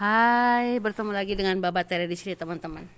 [0.00, 2.88] Hai, bertemu lagi dengan Baba Tere di sini teman-teman.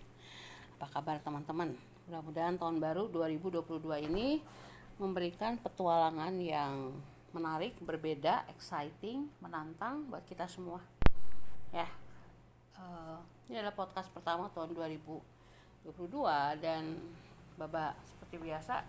[0.79, 1.75] Apa kabar teman-teman?
[2.07, 4.39] Mudah-mudahan tahun baru 2022 ini
[5.03, 6.95] memberikan petualangan yang
[7.35, 10.79] menarik, berbeda, exciting, menantang buat kita semua.
[11.75, 11.91] Ya,
[12.79, 13.19] uh,
[13.51, 15.91] ini adalah podcast pertama tahun 2022
[16.63, 17.03] dan
[17.59, 18.87] Baba seperti biasa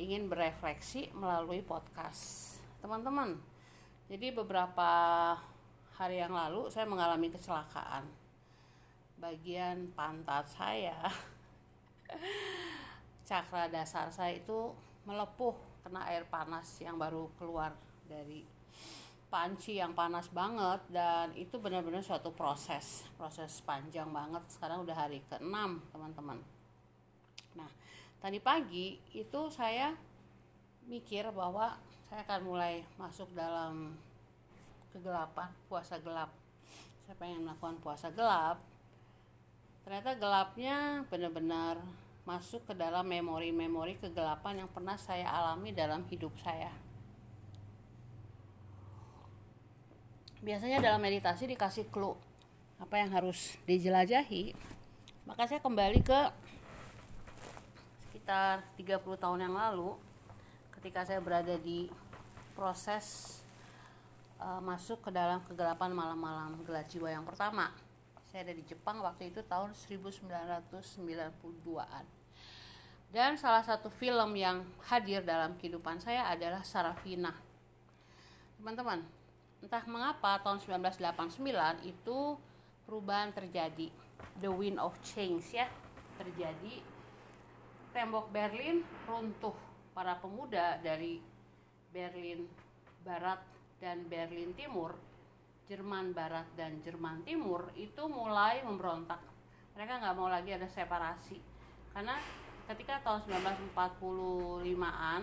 [0.00, 2.56] ingin berefleksi melalui podcast.
[2.80, 3.36] Teman-teman,
[4.08, 4.88] jadi beberapa
[5.94, 8.06] hari yang lalu saya mengalami kecelakaan.
[9.18, 10.98] Bagian pantat saya,
[13.28, 14.74] cakra dasar saya itu
[15.08, 15.54] melepuh
[15.84, 17.72] kena air panas yang baru keluar
[18.08, 18.44] dari
[19.28, 25.18] panci yang panas banget dan itu benar-benar suatu proses proses panjang banget sekarang udah hari
[25.26, 25.50] ke-6
[25.90, 26.38] teman-teman
[27.58, 27.66] nah
[28.22, 29.90] tadi pagi itu saya
[30.86, 31.74] mikir bahwa
[32.06, 33.98] saya akan mulai masuk dalam
[34.94, 36.30] kegelapan puasa gelap.
[37.02, 38.62] Saya pengen melakukan puasa gelap.
[39.82, 41.82] Ternyata gelapnya benar-benar
[42.24, 46.72] masuk ke dalam memori-memori kegelapan yang pernah saya alami dalam hidup saya.
[50.40, 52.16] Biasanya dalam meditasi dikasih clue
[52.80, 54.56] apa yang harus dijelajahi.
[55.28, 56.20] Maka saya kembali ke
[58.08, 59.96] sekitar 30 tahun yang lalu
[60.80, 61.92] ketika saya berada di
[62.56, 63.40] proses
[64.44, 67.72] uh, masuk ke dalam kegelapan malam-malam gelap jiwa yang pertama.
[68.28, 72.04] Saya ada di Jepang waktu itu tahun 1992-an.
[73.14, 77.30] Dan salah satu film yang hadir dalam kehidupan saya adalah Sarafina.
[78.58, 79.06] Teman-teman,
[79.62, 82.34] entah mengapa tahun 1989 itu
[82.84, 83.88] perubahan terjadi.
[84.42, 85.70] The Wind of Change ya
[86.18, 86.82] terjadi.
[87.94, 89.54] Tembok Berlin runtuh.
[89.94, 91.22] Para pemuda dari
[91.94, 92.50] Berlin
[93.06, 93.53] Barat
[93.84, 94.96] dan Berlin Timur,
[95.68, 99.20] Jerman Barat dan Jerman Timur itu mulai memberontak.
[99.76, 101.36] Mereka nggak mau lagi ada separasi.
[101.92, 102.16] Karena
[102.64, 105.22] ketika tahun 1945-an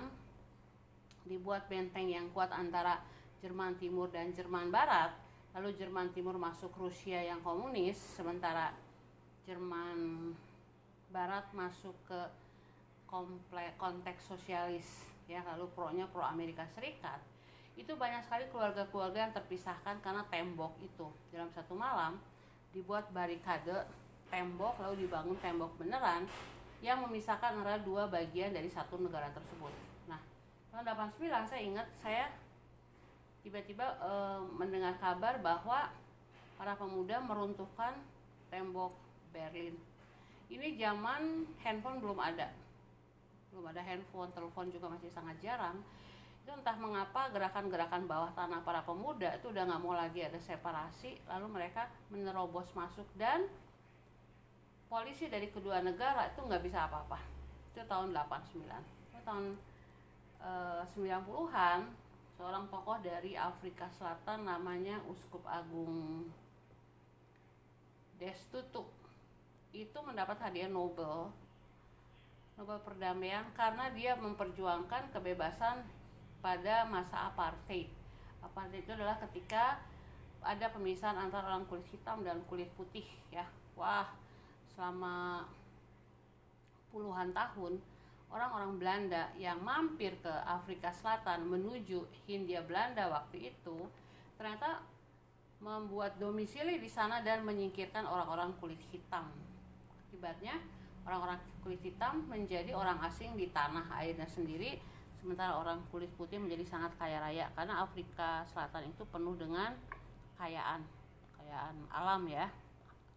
[1.25, 3.01] dibuat benteng yang kuat antara
[3.41, 5.09] Jerman Timur dan Jerman Barat,
[5.57, 8.69] lalu Jerman Timur masuk Rusia yang komunis, sementara
[9.49, 10.29] Jerman
[11.09, 12.21] Barat masuk ke
[13.09, 17.19] komplek konteks sosialis ya lalu pro-nya pro Amerika Serikat
[17.81, 22.21] itu banyak sekali keluarga-keluarga yang terpisahkan karena tembok itu dalam satu malam
[22.69, 23.89] dibuat barikade
[24.29, 26.29] tembok lalu dibangun tembok beneran
[26.85, 29.73] yang memisahkan antara dua bagian dari satu negara tersebut.
[30.05, 30.21] Nah,
[30.69, 32.25] tahun 89 saya ingat saya
[33.41, 34.11] tiba-tiba e,
[34.53, 35.89] mendengar kabar bahwa
[36.57, 37.97] para pemuda meruntuhkan
[38.53, 38.93] tembok
[39.33, 39.73] Berlin.
[40.53, 42.53] Ini zaman handphone belum ada.
[43.49, 45.81] Belum ada handphone, telepon juga masih sangat jarang
[46.55, 51.17] entah mengapa gerakan-gerakan bawah tanah para pemuda itu udah nggak mau lagi ada separasi.
[51.27, 53.47] Lalu mereka menerobos masuk dan
[54.91, 57.19] polisi dari kedua negara itu nggak bisa apa-apa.
[57.71, 58.67] Itu tahun 89
[59.11, 59.55] itu tahun
[60.43, 61.79] eh, 90-an
[62.41, 66.25] seorang tokoh dari Afrika Selatan namanya Uskup Agung
[68.17, 68.85] Destutu
[69.71, 71.29] itu mendapat hadiah Nobel
[72.59, 75.85] Nobel perdamaian karena dia memperjuangkan kebebasan
[76.41, 77.87] pada masa apartheid.
[78.41, 79.77] Apartheid itu adalah ketika
[80.41, 83.45] ada pemisahan antara orang kulit hitam dan kulit putih ya.
[83.77, 84.09] Wah,
[84.73, 85.45] selama
[86.89, 87.77] puluhan tahun
[88.33, 93.77] orang-orang Belanda yang mampir ke Afrika Selatan menuju Hindia Belanda waktu itu
[94.35, 94.81] ternyata
[95.61, 99.29] membuat domisili di sana dan menyingkirkan orang-orang kulit hitam.
[100.09, 100.57] Akibatnya
[101.05, 104.81] orang-orang kulit hitam menjadi orang asing di tanah airnya sendiri
[105.21, 109.77] sementara orang kulit putih menjadi sangat kaya raya karena Afrika Selatan itu penuh dengan
[110.33, 110.81] kekayaan
[111.37, 112.49] kekayaan alam ya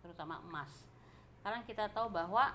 [0.05, 0.85] terutama emas.
[1.41, 2.53] Sekarang kita tahu bahwa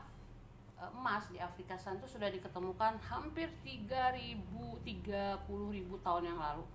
[0.77, 4.37] e, emas di Afrika Selatan itu sudah diketemukan hampir 3000
[4.85, 6.65] 30.000 tahun yang lalu.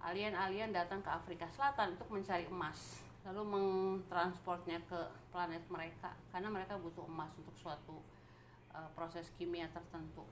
[0.00, 5.00] Alien-alien datang ke Afrika Selatan untuk mencari emas lalu mentransportnya ke
[5.34, 7.98] planet mereka karena mereka butuh emas untuk suatu
[8.70, 10.22] uh, proses kimia tertentu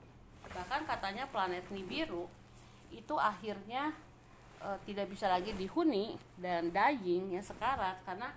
[0.53, 2.29] bahkan katanya planet Nibiru
[2.93, 3.95] itu akhirnya
[4.61, 8.31] e, tidak bisa lagi dihuni dan dying ya sekarat karena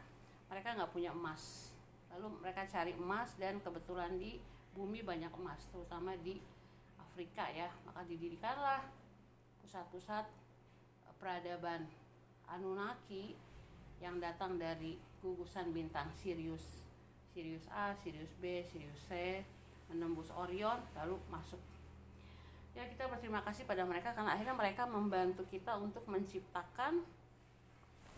[0.48, 1.74] mereka nggak punya emas.
[2.14, 4.40] Lalu mereka cari emas dan kebetulan di
[4.72, 6.40] bumi banyak emas terutama di
[6.96, 7.68] Afrika ya.
[7.84, 8.82] Maka didirikanlah
[9.60, 10.24] pusat-pusat
[11.20, 11.84] peradaban
[12.48, 13.36] Anunnaki
[14.00, 16.64] yang datang dari gugusan bintang Sirius.
[17.36, 19.42] Sirius A, Sirius B, Sirius C
[19.88, 21.60] menembus Orion lalu masuk
[22.78, 27.02] ya kita berterima kasih pada mereka karena akhirnya mereka membantu kita untuk menciptakan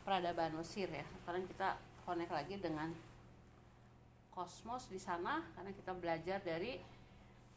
[0.04, 1.00] peradaban Mesir ya.
[1.24, 2.92] Sekarang kita connect lagi dengan
[4.28, 6.76] kosmos di sana karena kita belajar dari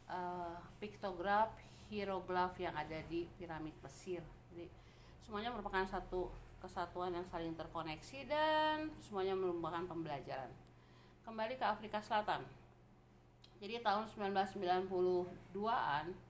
[0.07, 1.51] uh, piktograf
[1.91, 4.23] hieroglif yang ada di piramid Mesir.
[4.55, 4.71] Jadi
[5.27, 6.31] semuanya merupakan satu
[6.63, 10.47] kesatuan yang saling terkoneksi dan semuanya merupakan pembelajaran.
[11.27, 12.47] Kembali ke Afrika Selatan.
[13.59, 16.22] Jadi tahun 1992an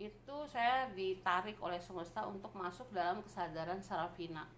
[0.00, 4.48] itu saya ditarik oleh semesta untuk masuk dalam kesadaran Sarafina.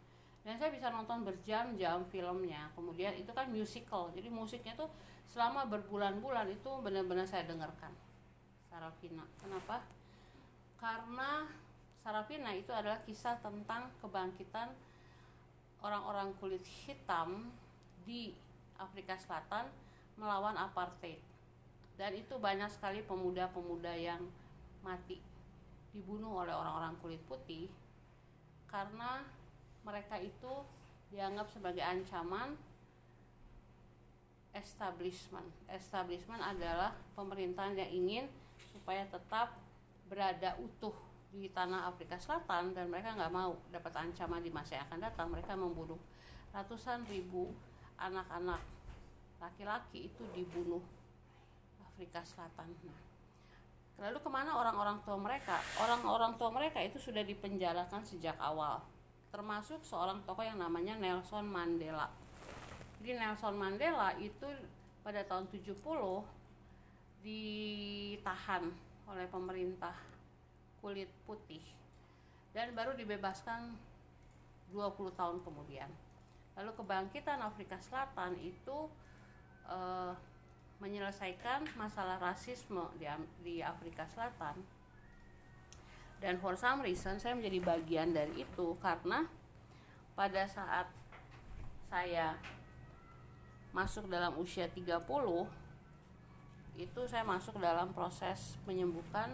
[0.46, 2.70] Dan saya bisa nonton berjam-jam filmnya.
[2.78, 4.14] Kemudian itu kan musical.
[4.14, 4.86] Jadi musiknya tuh
[5.26, 7.90] selama berbulan-bulan itu benar-benar saya dengarkan.
[8.70, 9.26] Sarafina.
[9.42, 9.82] Kenapa?
[10.78, 11.50] Karena
[12.06, 14.70] Sarafina itu adalah kisah tentang kebangkitan
[15.82, 17.50] orang-orang kulit hitam
[18.06, 18.30] di
[18.78, 19.66] Afrika Selatan
[20.14, 21.18] melawan apartheid.
[21.98, 24.22] Dan itu banyak sekali pemuda-pemuda yang
[24.82, 25.31] mati
[25.92, 27.68] dibunuh oleh orang-orang kulit putih
[28.68, 29.20] karena
[29.84, 30.64] mereka itu
[31.12, 32.56] dianggap sebagai ancaman
[34.56, 35.48] establishment.
[35.68, 38.24] Establishment adalah pemerintahan yang ingin
[38.72, 39.52] supaya tetap
[40.08, 40.96] berada utuh
[41.32, 45.28] di tanah Afrika Selatan dan mereka nggak mau dapat ancaman di masa yang akan datang.
[45.32, 46.00] Mereka membunuh
[46.52, 47.52] ratusan ribu
[47.96, 48.60] anak-anak
[49.40, 50.84] laki-laki itu dibunuh
[51.80, 52.68] Afrika Selatan.
[52.84, 53.11] Nah,
[54.00, 55.60] lalu ke mana orang-orang tua mereka?
[55.80, 58.80] Orang-orang tua mereka itu sudah dipenjarakan sejak awal
[59.32, 62.12] termasuk seorang tokoh yang namanya Nelson Mandela.
[63.00, 64.44] Jadi Nelson Mandela itu
[65.00, 65.72] pada tahun 70
[67.24, 68.68] ditahan
[69.08, 69.96] oleh pemerintah
[70.84, 71.64] kulit putih
[72.52, 73.72] dan baru dibebaskan
[74.68, 75.88] 20 tahun kemudian.
[76.52, 78.92] Lalu kebangkitan Afrika Selatan itu
[79.64, 80.12] uh,
[80.82, 83.06] menyelesaikan masalah rasisme di,
[83.46, 84.58] di Afrika Selatan.
[86.18, 89.26] Dan for some reason saya menjadi bagian dari itu karena
[90.18, 90.90] pada saat
[91.86, 92.34] saya
[93.70, 95.06] masuk dalam usia 30
[96.76, 99.32] itu saya masuk dalam proses menyembuhkan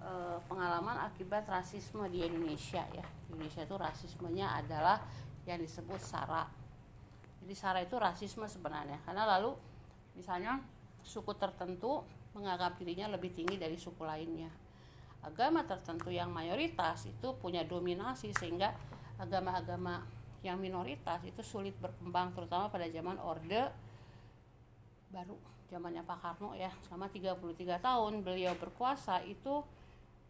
[0.00, 0.10] e,
[0.48, 3.06] pengalaman akibat rasisme di Indonesia ya.
[3.32, 5.00] Indonesia itu rasismenya adalah
[5.48, 6.60] yang disebut SARA
[7.40, 9.00] jadi SARA itu rasisme sebenarnya.
[9.04, 9.56] Karena lalu
[10.14, 10.60] misalnya
[11.02, 12.04] suku tertentu
[12.34, 14.50] menganggap dirinya lebih tinggi dari suku lainnya.
[15.20, 18.72] Agama tertentu yang mayoritas itu punya dominasi sehingga
[19.20, 20.00] agama-agama
[20.40, 23.68] yang minoritas itu sulit berkembang terutama pada zaman orde
[25.12, 25.36] baru
[25.68, 26.72] zamannya Pak Karno ya.
[26.88, 29.60] Selama 33 tahun beliau berkuasa itu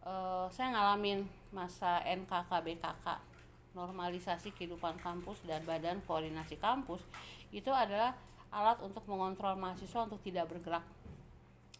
[0.02, 1.22] eh, saya ngalamin
[1.54, 3.30] masa NKKBKK
[3.70, 7.06] normalisasi kehidupan kampus dan badan koordinasi kampus.
[7.54, 8.18] Itu adalah
[8.50, 10.82] alat untuk mengontrol mahasiswa untuk tidak bergerak.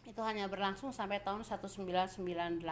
[0.07, 2.63] Itu hanya berlangsung sampai tahun 1998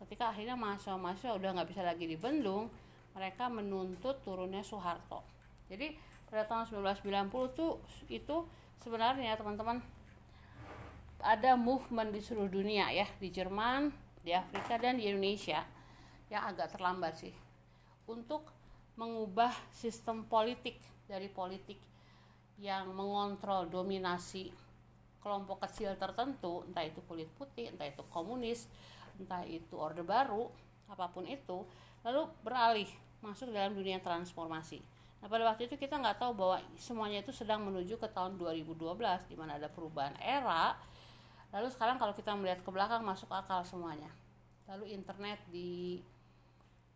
[0.00, 2.72] ketika akhirnya mahasiswa-mahasiswa udah nggak bisa lagi dibendung
[3.12, 5.20] mereka menuntut turunnya Soeharto.
[5.68, 5.92] Jadi
[6.30, 8.46] pada tahun 1990 tuh itu
[8.80, 9.82] sebenarnya teman-teman
[11.20, 13.04] ada movement di seluruh dunia ya.
[13.18, 13.92] Di Jerman
[14.24, 15.60] di Afrika dan di Indonesia
[16.30, 17.34] yang agak terlambat sih.
[18.08, 18.46] Untuk
[18.96, 20.78] mengubah sistem politik
[21.10, 21.89] dari politik
[22.60, 24.52] yang mengontrol dominasi
[25.24, 28.68] kelompok kecil tertentu entah itu kulit putih entah itu komunis
[29.20, 30.48] entah itu orde baru
[30.88, 31.64] apa pun itu
[32.04, 32.88] lalu beralih
[33.20, 34.80] masuk dalam dunia transformasi.
[35.20, 38.96] Nah pada waktu itu kita nggak tahu bahwa semuanya itu sedang menuju ke tahun 2012
[39.28, 40.80] di mana ada perubahan era.
[41.52, 44.08] Lalu sekarang kalau kita melihat ke belakang masuk akal semuanya.
[44.64, 46.00] Lalu internet di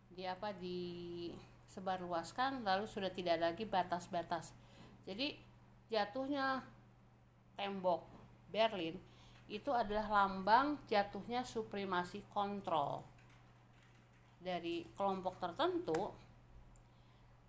[0.09, 1.29] di apa di
[1.69, 4.49] sebarluaskan lalu sudah tidak lagi batas-batas.
[5.05, 5.37] Jadi
[5.89, 6.65] jatuhnya
[7.55, 8.03] tembok
[8.49, 8.97] Berlin
[9.45, 13.05] itu adalah lambang jatuhnya supremasi kontrol.
[14.41, 16.13] Dari kelompok tertentu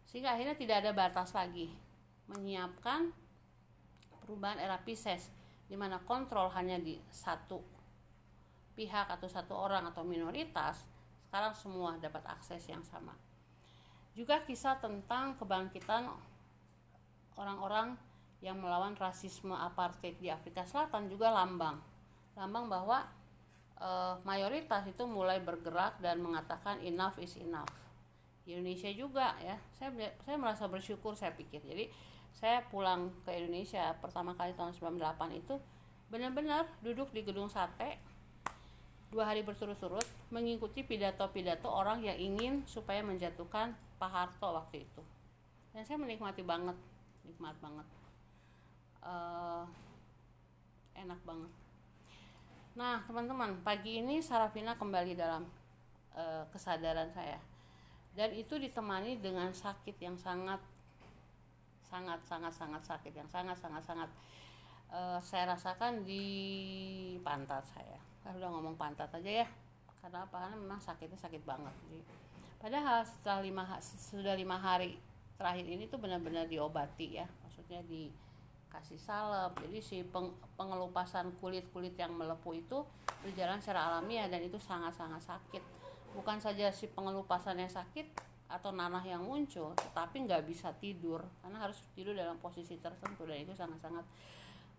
[0.08, 1.68] sehingga akhirnya tidak ada batas lagi.
[2.26, 3.12] Menyiapkan
[4.24, 5.28] perubahan era Pisces
[5.66, 7.60] di mana kontrol hanya di satu
[8.76, 10.84] pihak atau satu orang atau minoritas
[11.26, 13.12] sekarang semua dapat akses yang sama.
[14.16, 16.08] Juga kisah tentang kebangkitan
[17.36, 17.98] orang-orang
[18.44, 21.80] yang melawan rasisme apartheid di Afrika Selatan juga lambang.
[22.36, 23.08] Lambang bahwa
[23.80, 23.88] e,
[24.28, 27.70] mayoritas itu mulai bergerak dan mengatakan enough is enough.
[28.44, 29.56] Indonesia juga ya.
[29.80, 29.90] Saya
[30.22, 31.64] saya merasa bersyukur saya pikir.
[31.64, 31.88] Jadi
[32.36, 35.56] saya pulang ke Indonesia pertama kali tahun 98 itu
[36.12, 37.98] benar-benar duduk di gedung sate
[39.10, 45.02] dua hari berturut-turut mengikuti pidato-pidato orang yang ingin supaya menjatuhkan Pak Harto waktu itu.
[45.72, 46.76] Dan saya menikmati banget
[47.26, 47.95] nikmat banget
[49.06, 49.62] uh,
[50.98, 51.52] enak banget.
[52.74, 55.46] Nah teman-teman pagi ini Sarafina kembali dalam
[56.18, 57.38] uh, kesadaran saya.
[58.16, 60.58] Dan itu ditemani dengan sakit yang sangat
[61.86, 64.10] sangat sangat sangat sakit yang sangat sangat sangat
[64.90, 66.24] uh, saya rasakan di
[67.22, 68.02] pantat saya.
[68.26, 69.48] Kalau udah ngomong pantat aja ya
[70.02, 70.34] karena apa?
[70.42, 71.74] Karena memang sakitnya sakit banget
[72.66, 74.96] padahal setelah lima sudah lima hari
[75.36, 77.84] terakhir ini tuh benar-benar diobati ya maksudnya
[78.76, 79.56] dikasih salep.
[79.64, 82.84] Jadi si peng, pengelupasan kulit-kulit yang melepuh itu
[83.24, 85.64] berjalan secara alamiah dan itu sangat-sangat sakit.
[86.12, 88.04] Bukan saja si pengelupasannya sakit
[88.52, 93.42] atau nanah yang muncul tetapi nggak bisa tidur karena harus tidur dalam posisi tertentu dan
[93.42, 94.06] itu sangat-sangat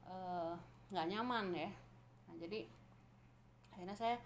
[0.08, 0.54] eh,
[0.94, 1.70] nggak uh, nyaman ya.
[2.30, 2.70] Nah, jadi
[3.74, 4.22] akhirnya saya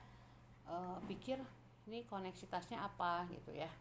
[0.68, 1.40] uh, pikir
[1.88, 3.72] ini koneksitasnya apa gitu ya.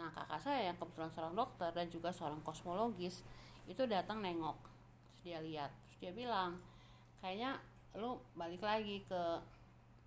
[0.00, 3.20] Nah kakak saya yang kebetulan seorang dokter dan juga seorang kosmologis
[3.68, 4.77] itu datang nengok
[5.22, 6.58] dia lihat terus dia bilang
[7.18, 7.58] kayaknya
[7.98, 9.22] lu balik lagi ke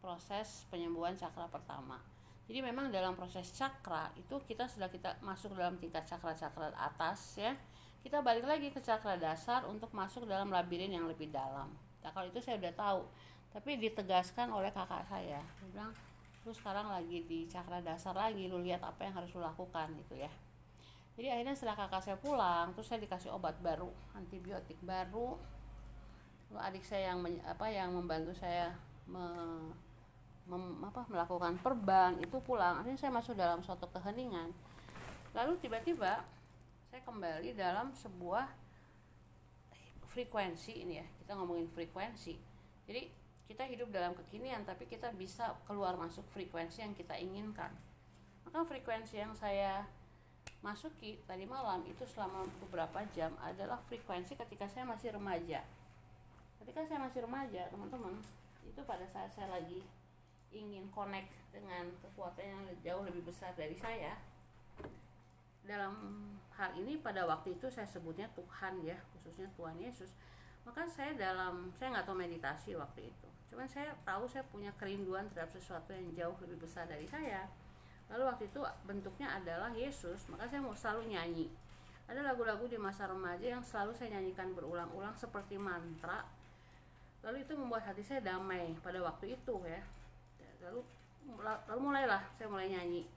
[0.02, 2.02] proses penyembuhan cakra pertama.
[2.50, 7.54] Jadi memang dalam proses cakra itu kita sudah kita masuk dalam tingkat cakra-cakra atas ya.
[8.02, 11.70] Kita balik lagi ke cakra dasar untuk masuk dalam labirin yang lebih dalam.
[12.02, 13.02] Nah kalau itu saya udah tahu
[13.54, 15.38] tapi ditegaskan oleh kakak saya.
[15.38, 15.94] Dia bilang
[16.42, 20.18] lu sekarang lagi di cakra dasar lagi lu lihat apa yang harus lu lakukan gitu
[20.18, 20.32] ya
[21.22, 25.38] jadi akhirnya setelah kakak saya pulang terus saya dikasih obat baru antibiotik baru.
[26.50, 28.74] Lalu adik saya yang apa yang membantu saya
[29.06, 29.22] me,
[30.50, 32.82] mem, apa, melakukan perban itu pulang.
[32.82, 34.50] Akhirnya saya masuk dalam suatu keheningan.
[35.38, 36.26] Lalu tiba-tiba
[36.90, 38.50] saya kembali dalam sebuah
[40.18, 42.34] frekuensi ini ya kita ngomongin frekuensi.
[42.90, 43.14] Jadi
[43.46, 47.70] kita hidup dalam kekinian tapi kita bisa keluar masuk frekuensi yang kita inginkan.
[48.42, 49.86] Maka frekuensi yang saya
[50.62, 55.66] masuki tadi malam itu selama beberapa jam adalah frekuensi ketika saya masih remaja.
[56.62, 58.22] Ketika saya masih remaja teman-teman
[58.62, 59.82] itu pada saat saya lagi
[60.54, 64.14] ingin connect dengan kekuatan yang jauh lebih besar dari saya
[65.66, 65.94] dalam
[66.58, 70.14] hal ini pada waktu itu saya sebutnya Tuhan ya khususnya Tuhan Yesus.
[70.62, 73.28] Maka saya dalam saya nggak tahu meditasi waktu itu.
[73.50, 77.50] Cuman saya tahu saya punya kerinduan terhadap sesuatu yang jauh lebih besar dari saya
[78.12, 81.48] lalu waktu itu bentuknya adalah Yesus maka saya mau selalu nyanyi.
[82.12, 86.28] Ada lagu-lagu di masa remaja yang selalu saya nyanyikan berulang-ulang seperti mantra.
[87.24, 89.80] Lalu itu membuat hati saya damai pada waktu itu ya.
[90.68, 90.84] Lalu
[91.40, 93.08] lalu mulailah saya mulai nyanyi.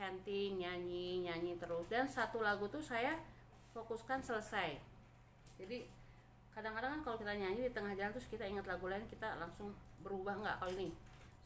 [0.00, 1.84] Chanting nyanyi nyanyi terus.
[1.92, 3.20] Dan satu lagu tuh saya
[3.76, 4.80] fokuskan selesai.
[5.60, 5.84] Jadi
[6.56, 9.76] kadang-kadang kan kalau kita nyanyi di tengah jalan terus kita ingat lagu lain kita langsung
[10.00, 10.40] berubah.
[10.40, 10.88] Nggak kalau ini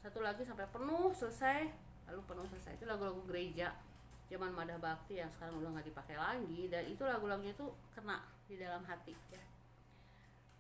[0.06, 3.70] satu lagi sampai penuh selesai lalu penuh selesai itu lagu-lagu gereja
[4.26, 8.18] zaman Madah Bakti yang sekarang udah nggak dipakai lagi dan itu lagu-lagunya itu kena
[8.50, 9.42] di dalam hati ya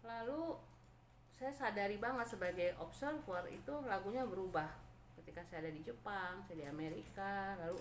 [0.06, 0.54] lalu
[1.34, 4.70] saya sadari banget sebagai observer itu lagunya berubah
[5.30, 7.78] ketika saya ada di Jepang, saya di Amerika, lalu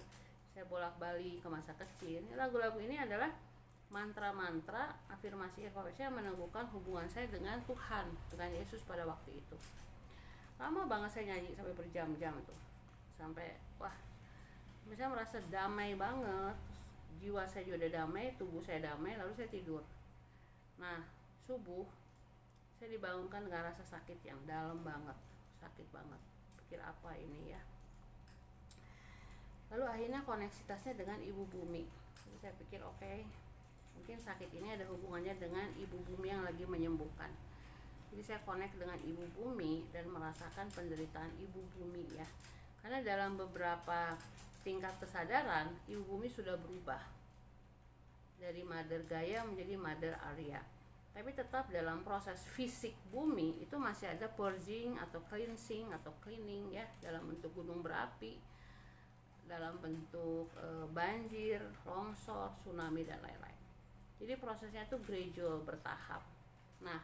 [0.54, 2.22] saya bolak-balik ke masa kecil.
[2.38, 3.34] Lagu-lagu ini adalah
[3.90, 9.58] mantra-mantra afirmasi evaluasi yang meneguhkan hubungan saya dengan Tuhan, dengan Yesus pada waktu itu.
[10.62, 12.60] Lama banget saya nyanyi sampai berjam-jam tuh.
[13.20, 13.92] Sampai wah,
[14.96, 16.56] saya merasa damai banget.
[17.20, 19.84] Jiwa saya juga udah damai, tubuh saya damai, lalu saya tidur.
[20.80, 21.04] Nah,
[21.44, 21.84] subuh
[22.80, 25.20] saya dibangunkan dengan rasa sakit yang dalam banget.
[25.60, 26.22] Sakit banget.
[26.64, 27.60] Pikir apa ini ya?
[29.76, 31.84] Lalu akhirnya koneksitasnya dengan ibu bumi.
[32.24, 33.28] Jadi saya pikir oke okay,
[34.00, 37.30] mungkin sakit ini ada hubungannya dengan ibu bumi yang lagi menyembuhkan.
[38.10, 42.26] Jadi saya connect dengan ibu bumi dan merasakan penderitaan ibu bumi ya
[42.82, 44.16] karena dalam beberapa
[44.64, 47.00] tingkat kesadaran ibu bumi sudah berubah
[48.40, 50.62] dari Mother Gaia menjadi Mother Arya
[51.12, 56.86] tapi tetap dalam proses fisik bumi itu masih ada purging atau cleansing atau cleaning ya
[57.04, 58.40] dalam bentuk gunung berapi
[59.50, 63.58] dalam bentuk e, banjir, longsor, tsunami dan lain-lain.
[64.22, 66.22] Jadi prosesnya itu gradual bertahap.
[66.86, 67.02] Nah,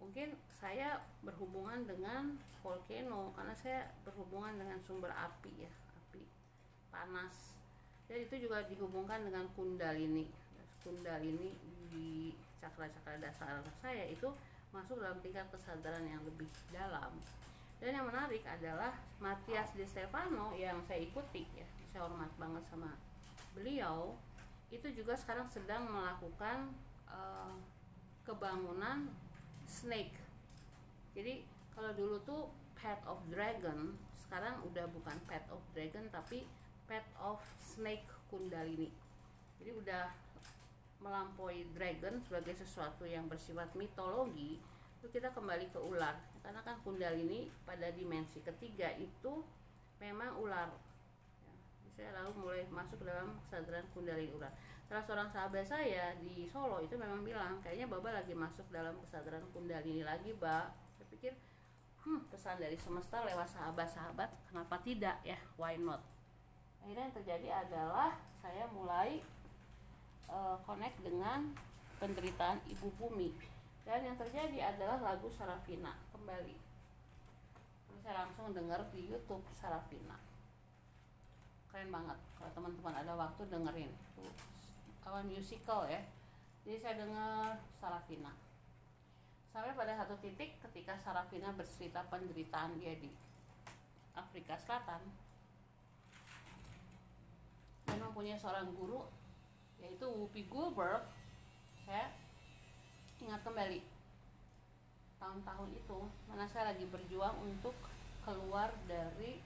[0.00, 6.22] mungkin saya berhubungan dengan volcano karena saya berhubungan dengan sumber api ya, api
[6.90, 7.54] panas.
[8.10, 10.26] Dan itu juga dihubungkan dengan kundalini.
[10.82, 11.54] Kundalini
[11.92, 14.28] di cakra-cakra dasar saya itu
[14.70, 17.10] masuk dalam tingkat kesadaran yang lebih dalam
[17.80, 22.92] dan yang menarik adalah Matias Di Stefano yang saya ikuti ya saya hormat banget sama
[23.56, 24.14] beliau
[24.70, 26.70] itu juga sekarang sedang melakukan
[27.10, 27.56] uh,
[28.22, 29.10] kebangunan
[29.70, 30.18] snake.
[31.14, 36.42] Jadi kalau dulu tuh pet of dragon sekarang udah bukan pet of dragon tapi
[36.90, 38.90] pet of snake kundalini.
[39.62, 40.10] Jadi udah
[41.00, 44.58] melampaui dragon sebagai sesuatu yang bersifat mitologi
[45.00, 46.18] itu kita kembali ke ular.
[46.42, 49.46] Karena kan kundalini pada dimensi ketiga itu
[50.02, 50.68] memang ular.
[51.46, 51.54] Ya.
[51.96, 54.52] saya lalu mulai masuk dalam kesadaran kundalini urat
[54.90, 59.46] salah seorang sahabat saya di Solo itu memang bilang kayaknya Baba lagi masuk dalam kesadaran
[59.54, 60.66] kundalini lagi Mbak.
[60.98, 61.32] Saya pikir
[62.02, 65.38] hmm, pesan dari semesta lewat sahabat-sahabat kenapa tidak ya?
[65.54, 66.02] Why not?
[66.82, 69.22] Akhirnya yang terjadi adalah saya mulai
[70.26, 71.54] uh, connect dengan
[72.02, 73.30] penderitaan ibu bumi.
[73.86, 76.58] Dan yang terjadi adalah lagu Sarafina kembali.
[78.02, 80.18] Saya langsung dengar di YouTube Sarafina.
[81.70, 83.94] Keren banget kalau teman-teman ada waktu dengerin
[85.04, 86.00] apa musical ya.
[86.64, 88.32] Jadi saya dengar Sarafina.
[89.50, 93.10] Sampai pada satu titik ketika Sarafina bercerita penderitaan dia di
[94.14, 95.02] Afrika Selatan
[97.90, 99.02] dan mempunyai seorang guru
[99.82, 101.02] yaitu Whoopi Goldberg.
[101.82, 102.12] Saya
[103.18, 103.82] ingat kembali
[105.20, 105.98] tahun-tahun itu
[106.30, 107.76] mana saya lagi berjuang untuk
[108.24, 109.42] keluar dari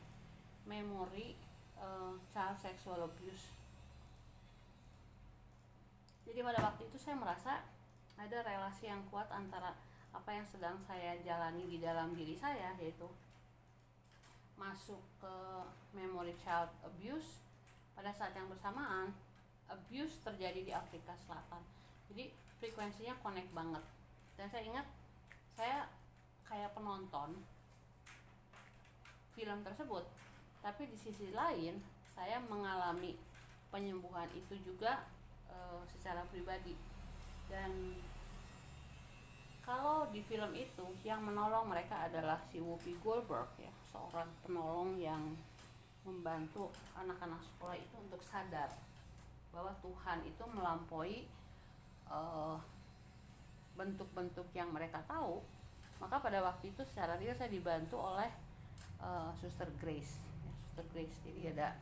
[0.68, 1.34] memori
[1.80, 3.63] uh, child sexual abuse
[6.24, 7.62] jadi pada waktu itu saya merasa
[8.16, 9.76] ada relasi yang kuat antara
[10.14, 13.06] apa yang sedang saya jalani di dalam diri saya yaitu
[14.54, 15.34] masuk ke
[15.92, 17.42] memori child abuse.
[17.94, 19.14] Pada saat yang bersamaan
[19.70, 21.62] abuse terjadi di Afrika Selatan.
[22.10, 23.84] Jadi frekuensinya connect banget.
[24.34, 24.86] Dan saya ingat
[25.54, 25.86] saya
[26.46, 27.38] kayak penonton
[29.38, 30.02] film tersebut.
[30.58, 31.78] Tapi di sisi lain
[32.14, 33.14] saya mengalami
[33.70, 35.06] penyembuhan itu juga
[35.54, 35.58] e,
[35.94, 36.74] secara pribadi.
[37.46, 37.94] Dan
[39.62, 45.22] kalau di film itu yang menolong mereka adalah si Whoopi Goldberg ya seorang penolong yang
[46.04, 48.68] membantu anak-anak sekolah itu untuk sadar
[49.54, 51.24] bahwa Tuhan itu melampaui
[52.04, 52.60] bentuk
[53.74, 55.42] bentuk-bentuk yang mereka tahu.
[55.98, 58.28] Maka pada waktu itu secara real saya dibantu oleh
[59.00, 61.16] uh, Suster Grace ya, Suster Grace.
[61.24, 61.74] Jadi ada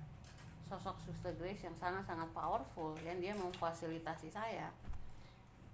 [0.69, 4.71] sosok Suster Grace yang sangat-sangat powerful yang dia memfasilitasi saya.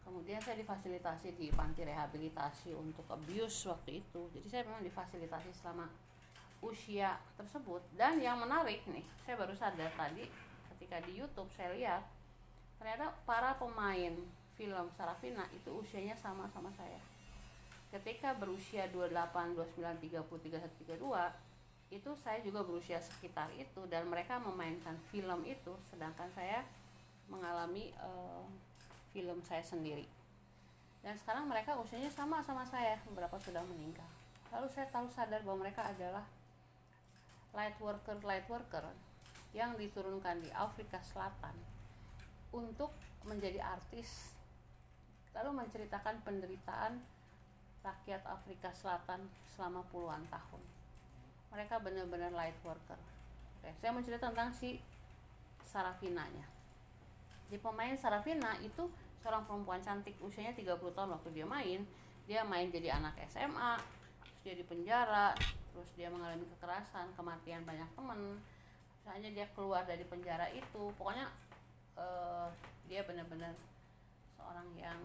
[0.05, 4.21] Kemudian saya difasilitasi di panti rehabilitasi untuk abuse waktu itu.
[4.33, 5.85] Jadi saya memang difasilitasi selama
[6.65, 7.85] usia tersebut.
[7.93, 10.25] Dan yang menarik nih saya baru sadar tadi
[10.75, 12.03] ketika di YouTube saya lihat
[12.81, 14.15] ternyata para pemain
[14.59, 16.99] film Sarafina itu usianya sama sama saya.
[17.89, 21.48] Ketika berusia 28, 29, 30, 31, 32
[21.89, 26.61] itu saya juga berusia sekitar itu dan mereka memainkan film itu sedangkan saya
[27.33, 28.45] mengalami uh,
[29.13, 30.05] film saya sendiri.
[31.01, 34.09] Dan sekarang mereka usianya sama sama saya beberapa sudah meninggal.
[34.53, 36.25] Lalu saya tahu sadar bahwa mereka adalah
[37.57, 38.85] light worker light worker
[39.57, 41.57] yang diturunkan di Afrika Selatan
[42.53, 42.93] untuk
[43.25, 44.37] menjadi artis
[45.33, 47.01] lalu menceritakan penderitaan
[47.85, 50.78] rakyat Afrika Selatan selama puluhan tahun
[51.53, 52.99] mereka benar-benar light worker.
[53.59, 54.79] Oke, saya mencerita tentang si
[55.65, 56.47] Sarafinanya.
[57.49, 58.89] Di pemain Sarafina itu
[59.25, 61.81] seorang perempuan cantik usianya 30 tahun waktu dia main.
[62.29, 63.81] Dia main jadi anak SMA
[64.21, 65.33] terus dia di penjara
[65.73, 68.37] terus dia mengalami kekerasan kematian banyak teman.
[69.09, 70.93] Hanya dia keluar dari penjara itu.
[71.01, 71.33] Pokoknya
[71.97, 72.53] uh,
[72.85, 73.57] dia benar-benar
[74.37, 75.01] seorang yang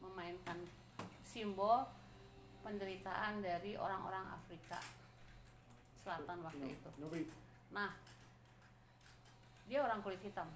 [0.00, 0.56] memainkan
[1.22, 1.84] simbol
[2.64, 5.01] penderitaan dari orang-orang Afrika
[6.02, 6.88] Selatan waktu itu.
[7.70, 7.90] Nah,
[9.70, 10.50] dia orang kulit hitam.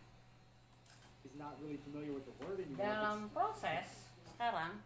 [2.77, 4.79] Dalam proses sekarang,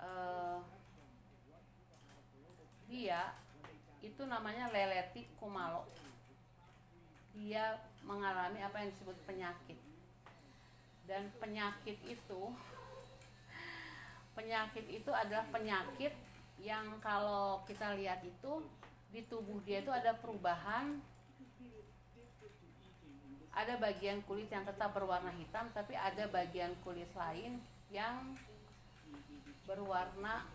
[0.00, 0.60] uh,
[2.90, 3.32] dia
[4.00, 5.84] itu namanya Leleti Kumalo
[7.36, 9.78] dia mengalami apa yang disebut penyakit
[11.06, 12.42] dan penyakit itu
[14.34, 16.14] penyakit itu adalah penyakit
[16.60, 18.66] yang kalau kita lihat itu
[19.10, 20.98] di tubuh dia itu ada perubahan.
[23.50, 27.58] Ada bagian kulit yang tetap berwarna hitam tapi ada bagian kulit lain
[27.90, 28.38] yang
[29.66, 30.46] berwarna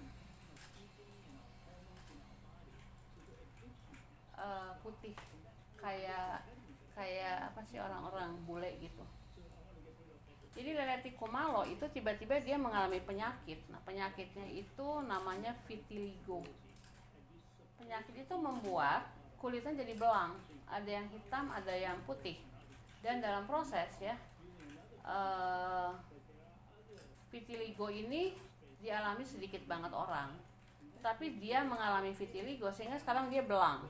[4.40, 5.12] uh, putih.
[5.76, 6.48] Kayak
[6.96, 9.04] kayak apa sih orang-orang bule gitu.
[10.56, 13.60] Jadi Leleti Komalo itu tiba-tiba dia mengalami penyakit.
[13.68, 16.40] Nah penyakitnya itu namanya vitiligo
[17.80, 19.06] penyakit itu membuat
[19.40, 20.36] kulitnya jadi belang.
[20.66, 22.40] Ada yang hitam ada yang putih.
[23.02, 24.18] Dan dalam proses ya
[25.06, 25.94] uh,
[27.30, 28.34] vitiligo ini
[28.82, 30.34] dialami sedikit banget orang.
[31.06, 33.86] Tapi dia mengalami vitiligo sehingga sekarang dia belang.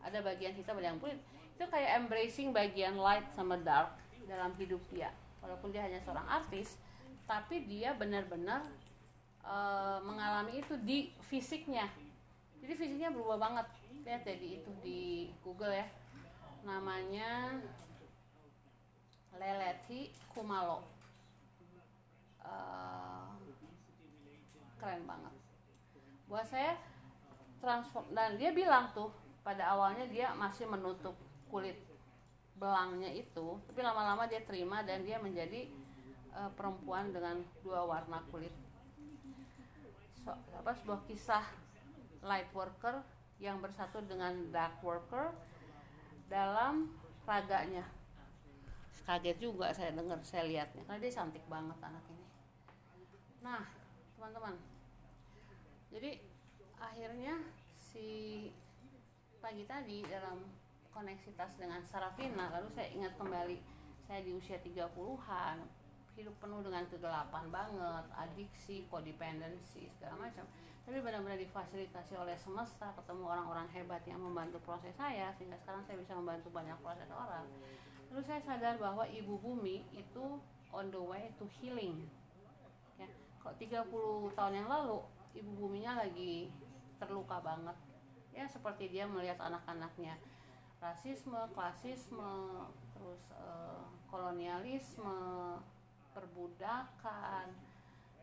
[0.00, 1.18] Ada bagian hitam ada yang putih.
[1.58, 3.98] Itu kayak embracing bagian light sama dark
[4.30, 5.10] dalam hidup dia.
[5.42, 6.78] Walaupun dia hanya seorang artis
[7.30, 8.66] tapi dia benar-benar
[9.46, 11.86] uh, mengalami itu di fisiknya
[12.60, 13.66] jadi fisiknya berubah banget.
[14.04, 15.00] Lihat jadi itu di
[15.40, 15.86] Google ya.
[16.64, 17.56] Namanya
[19.36, 20.84] Leleti Kumalo.
[22.40, 23.32] Uh,
[24.80, 25.34] keren banget.
[26.28, 26.76] Buat saya
[27.60, 29.12] transform dan dia bilang tuh
[29.44, 31.12] pada awalnya dia masih menutup
[31.52, 31.76] kulit
[32.56, 35.68] belangnya itu tapi lama-lama dia terima dan dia menjadi
[36.32, 38.52] uh, perempuan dengan dua warna kulit.
[40.24, 41.44] So, apa sebuah kisah
[42.24, 43.00] light worker
[43.40, 45.32] yang bersatu dengan dark worker
[46.28, 46.92] dalam
[47.24, 47.84] raganya.
[49.00, 52.26] Kaget juga saya dengar saya lihatnya karena dia cantik banget anak ini.
[53.42, 53.64] Nah
[54.14, 54.54] teman-teman.
[55.90, 56.20] Jadi
[56.78, 57.42] akhirnya
[57.74, 58.08] si
[59.40, 60.44] pagi tadi dalam
[60.92, 63.58] koneksitas dengan Sarafina lalu saya ingat kembali
[64.04, 65.58] saya di usia 30-an
[66.14, 70.44] hidup penuh dengan kegelapan banget adiksi codependency segala macam
[70.90, 76.02] tapi benar-benar difasilitasi oleh semesta ketemu orang-orang hebat yang membantu proses saya sehingga sekarang saya
[76.02, 77.46] bisa membantu banyak proses orang.
[78.10, 80.42] Lalu saya sadar bahwa ibu bumi itu
[80.74, 82.10] on the way to healing.
[82.98, 83.06] Ya
[83.38, 83.86] kok 30
[84.34, 84.98] tahun yang lalu
[85.38, 86.50] ibu buminya lagi
[86.98, 87.78] terluka banget.
[88.34, 90.18] Ya seperti dia melihat anak-anaknya
[90.82, 92.66] rasisme, klasisme,
[92.98, 95.54] terus uh, kolonialisme,
[96.10, 97.46] perbudakan,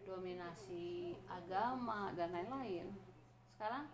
[0.08, 2.88] dominasi agama dan lain-lain.
[3.52, 3.92] Sekarang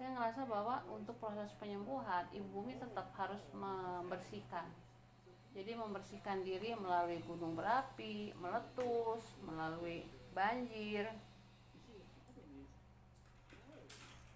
[0.00, 4.64] saya ngerasa bahwa untuk proses penyembuhan ibu bumi tetap harus membersihkan.
[5.52, 11.12] Jadi membersihkan diri melalui gunung berapi, meletus, melalui banjir,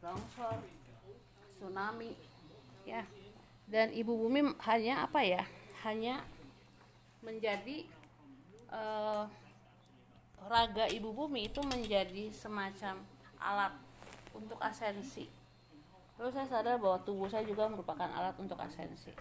[0.05, 0.61] longsor,
[1.57, 2.13] tsunami,
[2.85, 3.03] ya
[3.67, 5.43] dan ibu bumi hanya apa ya
[5.83, 6.23] hanya
[7.19, 7.83] menjadi
[8.71, 9.27] uh,
[10.47, 13.03] raga ibu bumi itu menjadi semacam
[13.43, 13.75] alat
[14.33, 15.27] untuk asensi.
[16.17, 19.13] Lalu saya sadar bahwa tubuh saya juga merupakan alat untuk asensi.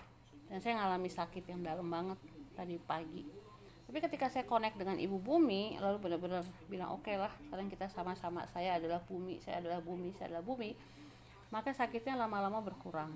[0.48, 2.20] Dan saya mengalami sakit yang dalam banget
[2.56, 3.26] tadi pagi.
[3.86, 7.86] Tapi ketika saya connect dengan ibu bumi lalu benar-benar bilang oke okay lah sekarang kita
[7.92, 8.48] sama-sama.
[8.50, 10.72] Saya adalah bumi saya adalah bumi saya adalah bumi.
[11.52, 13.12] Maka sakitnya lama-lama berkurang.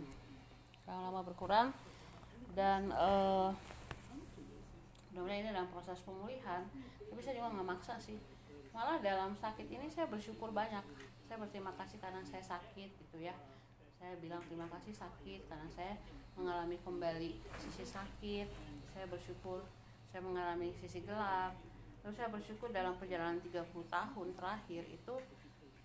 [0.85, 1.67] Lama-lama berkurang.
[2.53, 3.53] Dan uh,
[5.11, 6.61] mudah-mudahan ini dalam proses pemulihan.
[7.09, 8.17] Tapi saya juga nggak maksa sih.
[8.69, 10.81] Malah dalam sakit ini saya bersyukur banyak.
[11.25, 13.33] Saya berterima kasih karena saya sakit gitu ya.
[13.97, 15.93] Saya bilang terima kasih sakit karena saya
[16.37, 18.47] mengalami kembali sisi sakit.
[18.93, 19.65] Saya bersyukur
[20.09, 21.53] saya mengalami sisi gelap.
[22.05, 25.15] Lalu saya bersyukur dalam perjalanan 30 tahun terakhir itu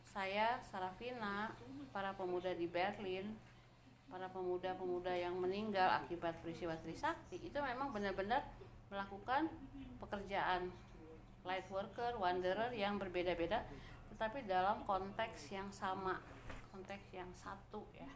[0.04, 1.50] saya Sarafina
[1.90, 3.34] para pemuda di Berlin
[4.14, 8.46] para pemuda-pemuda yang meninggal akibat peristiwa Trisakti itu memang benar-benar
[8.94, 9.50] melakukan
[9.98, 10.70] pekerjaan
[11.42, 13.66] light worker, wanderer yang berbeda-beda
[14.14, 16.22] tetapi dalam konteks yang sama
[16.70, 18.06] konteks yang satu ya.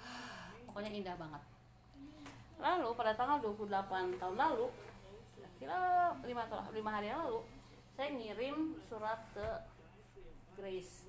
[0.68, 1.42] Pokoknya indah banget.
[2.58, 4.72] Lalu pada tanggal 28 tahun lalu
[5.60, 7.42] kira lima, lima hari yang lalu
[7.98, 9.46] saya ngirim surat ke
[10.56, 11.06] Grace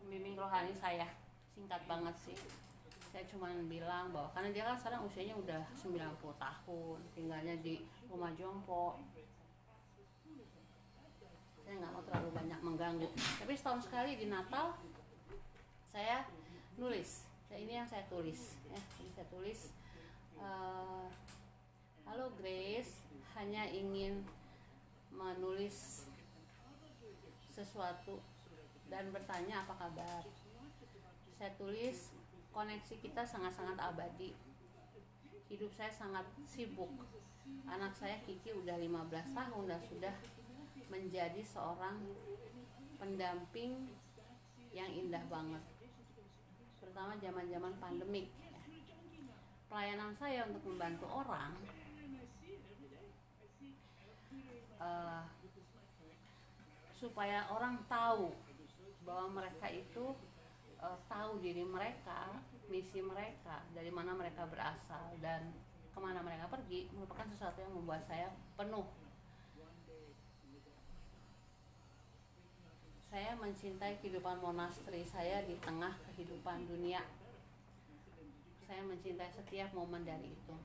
[0.00, 1.06] pembimbing rohani saya.
[1.52, 2.67] Singkat banget sih
[3.08, 8.32] saya cuma bilang bahwa karena dia kan sekarang usianya udah 90 tahun tinggalnya di rumah
[8.36, 9.00] jompo.
[11.64, 13.08] Saya nggak mau terlalu banyak mengganggu.
[13.16, 14.76] Tapi setahun sekali di Natal
[15.88, 16.28] saya
[16.76, 17.24] nulis.
[17.48, 18.80] Ya, ini yang saya tulis ya.
[19.00, 19.72] Ini saya tulis
[20.36, 21.08] uh,
[22.04, 22.92] halo Grace
[23.40, 24.20] hanya ingin
[25.08, 26.04] menulis
[27.56, 28.20] sesuatu
[28.92, 30.22] dan bertanya apa kabar.
[31.40, 32.12] Saya tulis
[32.58, 34.34] koneksi kita sangat-sangat abadi.
[35.46, 36.90] Hidup saya sangat sibuk.
[37.70, 40.14] Anak saya Kiki udah 15 tahun dan sudah
[40.90, 42.02] menjadi seorang
[42.98, 43.94] pendamping
[44.74, 45.62] yang indah banget.
[46.82, 48.26] Terutama zaman-zaman pandemik.
[49.70, 51.54] Pelayanan saya untuk membantu orang
[54.82, 55.22] uh,
[56.98, 58.34] supaya orang tahu
[59.06, 60.10] bahwa mereka itu
[60.82, 62.38] uh, tahu diri mereka,
[62.70, 65.50] misi mereka, dari mana mereka berasal dan
[65.90, 68.86] ke mana mereka pergi merupakan sesuatu yang membuat saya penuh.
[73.08, 77.00] Saya mencintai kehidupan monasteri saya di tengah kehidupan dunia.
[78.68, 80.56] Saya mencintai setiap momen dari itu.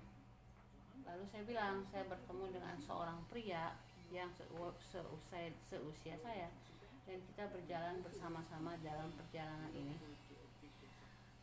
[1.07, 3.79] Lalu saya bilang, saya bertemu dengan seorang pria
[4.11, 6.51] yang seusia saya
[7.03, 9.95] dan kita berjalan bersama-sama dalam perjalanan ini.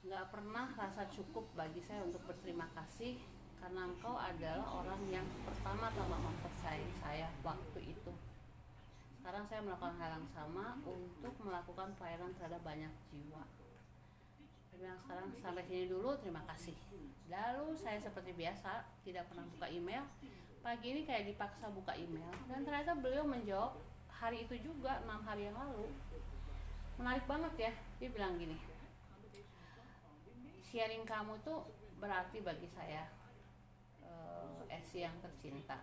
[0.01, 3.21] Nggak pernah rasa cukup bagi saya untuk berterima kasih
[3.61, 8.13] karena engkau adalah orang yang pertama-tama mempercayai saya waktu itu.
[9.21, 13.45] Sekarang saya melakukan hal yang sama untuk melakukan pelayanan terhadap banyak jiwa.
[14.73, 16.73] Bilang sekarang sampai sini dulu terima kasih.
[17.29, 20.09] Lalu saya seperti biasa tidak pernah buka email.
[20.65, 23.77] Pagi ini kayak dipaksa buka email dan ternyata beliau menjawab
[24.21, 25.89] hari itu juga enam hari yang lalu
[27.01, 28.61] menarik banget ya dia bilang gini
[30.71, 31.67] sharing kamu tuh
[31.99, 33.11] berarti bagi saya
[34.07, 35.83] uh, Esi yang tercinta.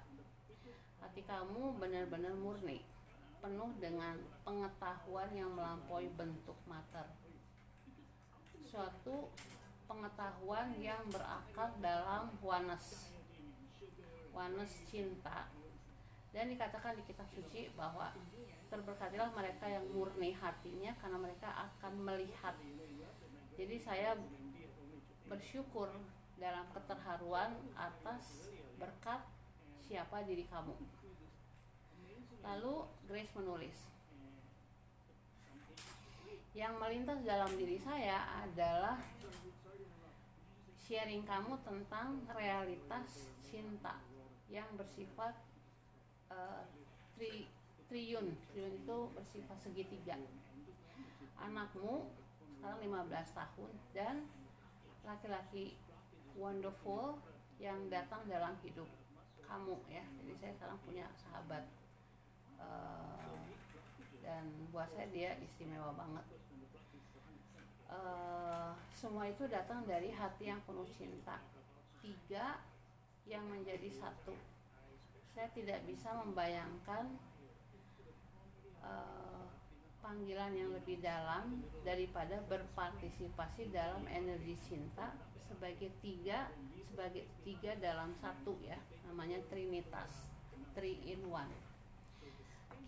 [1.03, 2.81] Hati kamu benar-benar murni
[3.37, 7.05] penuh dengan pengetahuan yang melampaui bentuk mater.
[8.63, 9.29] Suatu
[9.91, 13.11] pengetahuan yang berakar dalam oneness
[14.31, 15.47] oneness cinta
[16.37, 18.13] dan dikatakan di kitab suci bahwa
[18.69, 22.53] terberkatilah mereka yang murni hatinya karena mereka akan melihat.
[23.57, 24.13] Jadi saya
[25.25, 25.89] bersyukur
[26.37, 29.25] dalam keterharuan atas berkat
[29.89, 30.77] siapa diri kamu.
[32.45, 33.77] Lalu Grace menulis
[36.53, 39.01] yang melintas dalam diri saya adalah
[40.85, 43.97] sharing kamu tentang realitas cinta
[44.53, 45.46] yang bersifat
[46.31, 46.63] uh,
[47.15, 47.47] tri,
[47.87, 48.33] triun.
[48.53, 50.15] Triun itu bersifat segitiga.
[51.37, 52.09] Anakmu
[52.57, 54.15] sekarang 15 tahun dan
[55.05, 55.77] laki-laki
[56.35, 57.15] wonderful
[57.57, 58.89] yang datang dalam hidup
[59.47, 60.03] kamu ya.
[60.21, 61.63] Jadi saya sekarang punya sahabat
[62.59, 63.41] uh,
[64.21, 64.43] dan
[64.75, 66.25] buat saya dia istimewa banget.
[67.87, 71.39] Uh, semua itu datang dari hati yang penuh cinta.
[72.03, 72.59] Tiga
[73.23, 74.35] yang menjadi satu
[75.37, 77.13] saya tidak bisa membayangkan
[78.81, 79.45] uh,
[80.01, 85.13] panggilan yang lebih dalam daripada berpartisipasi dalam energi cinta
[85.45, 86.49] sebagai tiga
[86.89, 90.25] sebagai tiga dalam satu ya namanya trinitas
[90.73, 91.53] three in one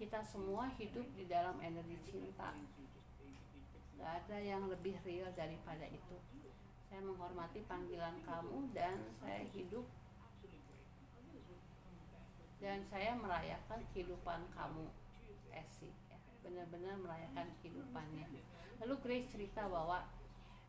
[0.02, 2.50] kita semua hidup di dalam energi cinta
[4.00, 6.16] Gak ada yang lebih real daripada itu.
[6.88, 9.84] Saya menghormati panggilan kamu dan saya hidup
[12.60, 14.86] dan saya merayakan kehidupan kamu,
[15.56, 15.92] Esi.
[16.12, 16.20] Ya.
[16.44, 18.28] Benar-benar merayakan kehidupannya.
[18.84, 20.04] Lalu Grace cerita bahwa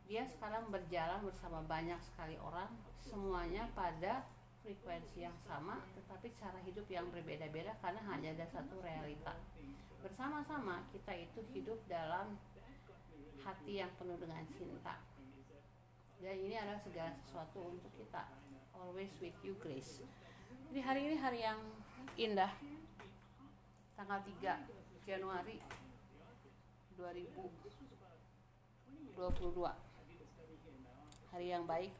[0.06, 2.70] dia sekarang berjalan bersama banyak sekali orang,
[3.02, 4.26] semuanya pada
[4.62, 9.34] frekuensi yang sama, tetapi cara hidup yang berbeda-beda karena hanya ada satu realita.
[10.02, 12.34] Bersama-sama kita itu hidup dalam
[13.44, 15.00] hati yang penuh dengan cinta
[16.20, 18.28] dan ini adalah segala sesuatu untuk kita
[18.76, 20.04] always with you grace
[20.68, 21.56] jadi hari ini hari yang
[22.16, 22.50] indah.
[23.94, 25.60] Tanggal 3 Januari
[26.96, 29.20] 2022
[31.30, 31.92] hari yang baik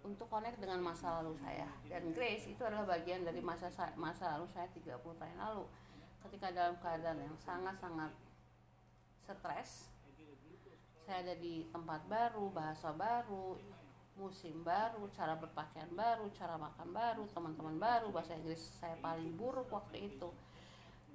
[0.00, 1.68] untuk connect dengan masa lalu saya.
[1.90, 3.68] Dan Grace itu adalah bagian dari masa
[4.00, 5.68] masa lalu saya 30 tahun lalu.
[6.24, 8.12] Ketika dalam keadaan yang sangat-sangat
[9.24, 9.88] stres
[11.10, 13.58] saya ada di tempat baru bahasa baru
[14.20, 19.72] musim baru cara berpakaian baru cara makan baru teman-teman baru bahasa Inggris saya paling buruk
[19.72, 20.28] waktu itu.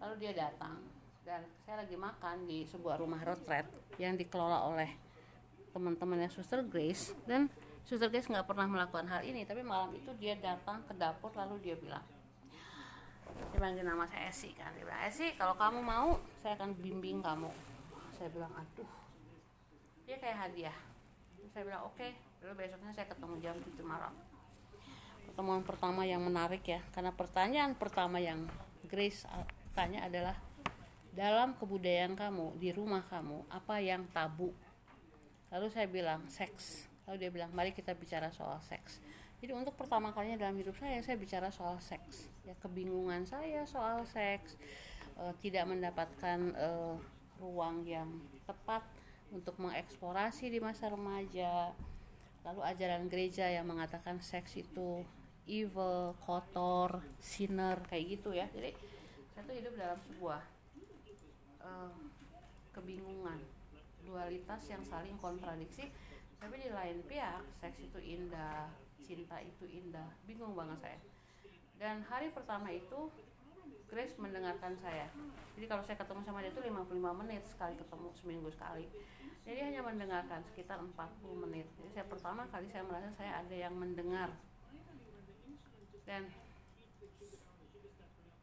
[0.01, 0.81] Lalu dia datang
[1.21, 3.69] dan saya lagi makan di sebuah rumah retret
[4.01, 4.89] yang dikelola oleh
[5.73, 7.45] teman-temannya Suster Grace dan
[7.85, 11.61] Suster Grace nggak pernah melakukan hal ini tapi malam itu dia datang ke dapur lalu
[11.61, 12.01] dia bilang
[13.53, 17.21] dia panggil nama saya Esi kan dia bilang Esi kalau kamu mau saya akan bimbing
[17.21, 17.49] kamu.
[18.17, 18.89] Saya bilang aduh.
[20.05, 20.77] Dia kayak hadiah.
[21.53, 21.97] Saya bilang oke.
[21.97, 22.24] okay.
[22.45, 24.13] Lalu besoknya saya ketemu jam 7 malam.
[25.25, 28.45] Pertemuan pertama yang menarik ya karena pertanyaan pertama yang
[28.85, 29.25] Grace
[29.73, 30.37] tanya adalah
[31.09, 34.53] dalam kebudayaan kamu di rumah kamu apa yang tabu?
[35.49, 36.85] Lalu saya bilang seks.
[37.09, 39.01] Lalu dia bilang mari kita bicara soal seks.
[39.41, 42.29] Jadi untuk pertama kalinya dalam hidup saya saya bicara soal seks.
[42.45, 44.53] Ya kebingungan saya soal seks
[45.17, 46.93] uh, tidak mendapatkan uh,
[47.41, 48.85] ruang yang tepat
[49.33, 51.73] untuk mengeksplorasi di masa remaja
[52.45, 55.01] lalu ajaran gereja yang mengatakan seks itu
[55.49, 58.45] evil, kotor, sinner kayak gitu ya.
[58.53, 58.77] Jadi
[59.33, 60.41] saya tuh hidup dalam sebuah
[61.65, 61.97] uh,
[62.71, 63.41] kebingungan
[64.05, 65.89] dualitas yang saling kontradiksi.
[66.37, 68.69] Tapi di lain pihak seks itu indah
[69.05, 70.09] cinta itu indah.
[70.25, 70.99] Bingung banget saya.
[71.77, 73.13] Dan hari pertama itu
[73.85, 75.07] Grace mendengarkan saya.
[75.55, 78.85] Jadi kalau saya ketemu sama dia itu 55 menit sekali ketemu seminggu sekali.
[79.45, 80.97] Jadi hanya mendengarkan sekitar 40
[81.45, 81.69] menit.
[81.77, 84.33] Jadi saya pertama kali saya merasa saya ada yang mendengar.
[86.03, 86.27] Dan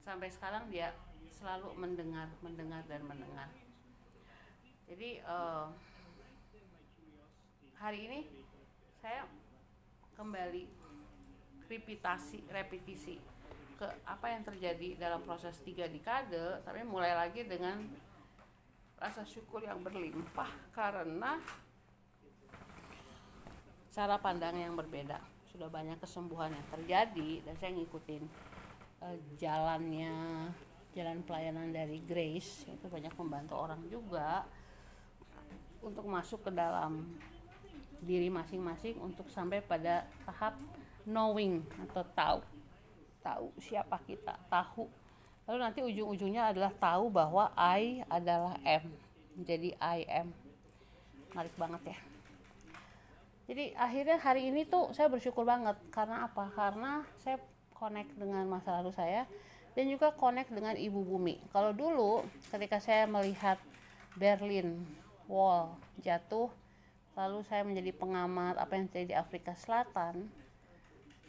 [0.02, 0.94] sampai sekarang dia
[1.31, 3.50] selalu mendengar mendengar dan mendengar.
[4.87, 5.70] Jadi uh,
[7.83, 8.20] hari ini
[9.02, 9.26] saya
[10.14, 10.70] kembali
[11.66, 13.32] repetisi repetisi
[13.83, 17.83] ke apa yang terjadi dalam proses tiga dekade tapi mulai lagi dengan
[18.95, 21.42] rasa syukur yang berlimpah karena
[23.90, 25.18] cara pandang yang berbeda.
[25.51, 28.23] Sudah banyak kesembuhan yang terjadi dan saya ngikutin
[29.03, 30.14] uh, jalannya
[30.95, 34.47] jalan pelayanan dari Grace itu banyak membantu orang juga
[35.83, 37.18] untuk masuk ke dalam
[37.99, 40.55] diri masing-masing untuk sampai pada tahap
[41.03, 42.52] knowing atau tahu
[43.23, 44.91] tahu siapa kita tahu.
[45.47, 48.91] Lalu nanti ujung-ujungnya adalah tahu bahwa I adalah M.
[49.43, 50.29] Jadi I am
[51.33, 51.99] menarik banget ya.
[53.49, 55.75] Jadi akhirnya hari ini tuh saya bersyukur banget.
[55.91, 56.53] Karena apa?
[56.53, 57.41] Karena saya
[57.75, 59.27] connect dengan masa lalu saya
[59.75, 61.41] dan juga connect dengan ibu bumi.
[61.51, 63.59] Kalau dulu ketika saya melihat
[64.15, 64.85] Berlin
[65.27, 65.73] Wall
[66.05, 66.53] jatuh
[67.17, 70.29] lalu saya menjadi pengamat apa yang terjadi di Afrika Selatan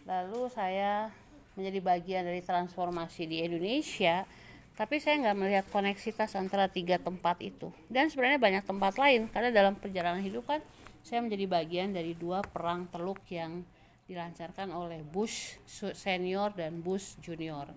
[0.03, 1.11] lalu saya
[1.53, 4.25] menjadi bagian dari transformasi di Indonesia
[4.73, 7.69] tapi saya nggak melihat koneksitas antara tiga tempat itu.
[7.93, 10.65] Dan sebenarnya banyak tempat lain karena dalam perjalanan hidup kan
[11.05, 13.61] saya menjadi bagian dari dua perang teluk yang
[14.09, 15.61] dilancarkan oleh Bush
[15.93, 17.69] senior dan Bush junior.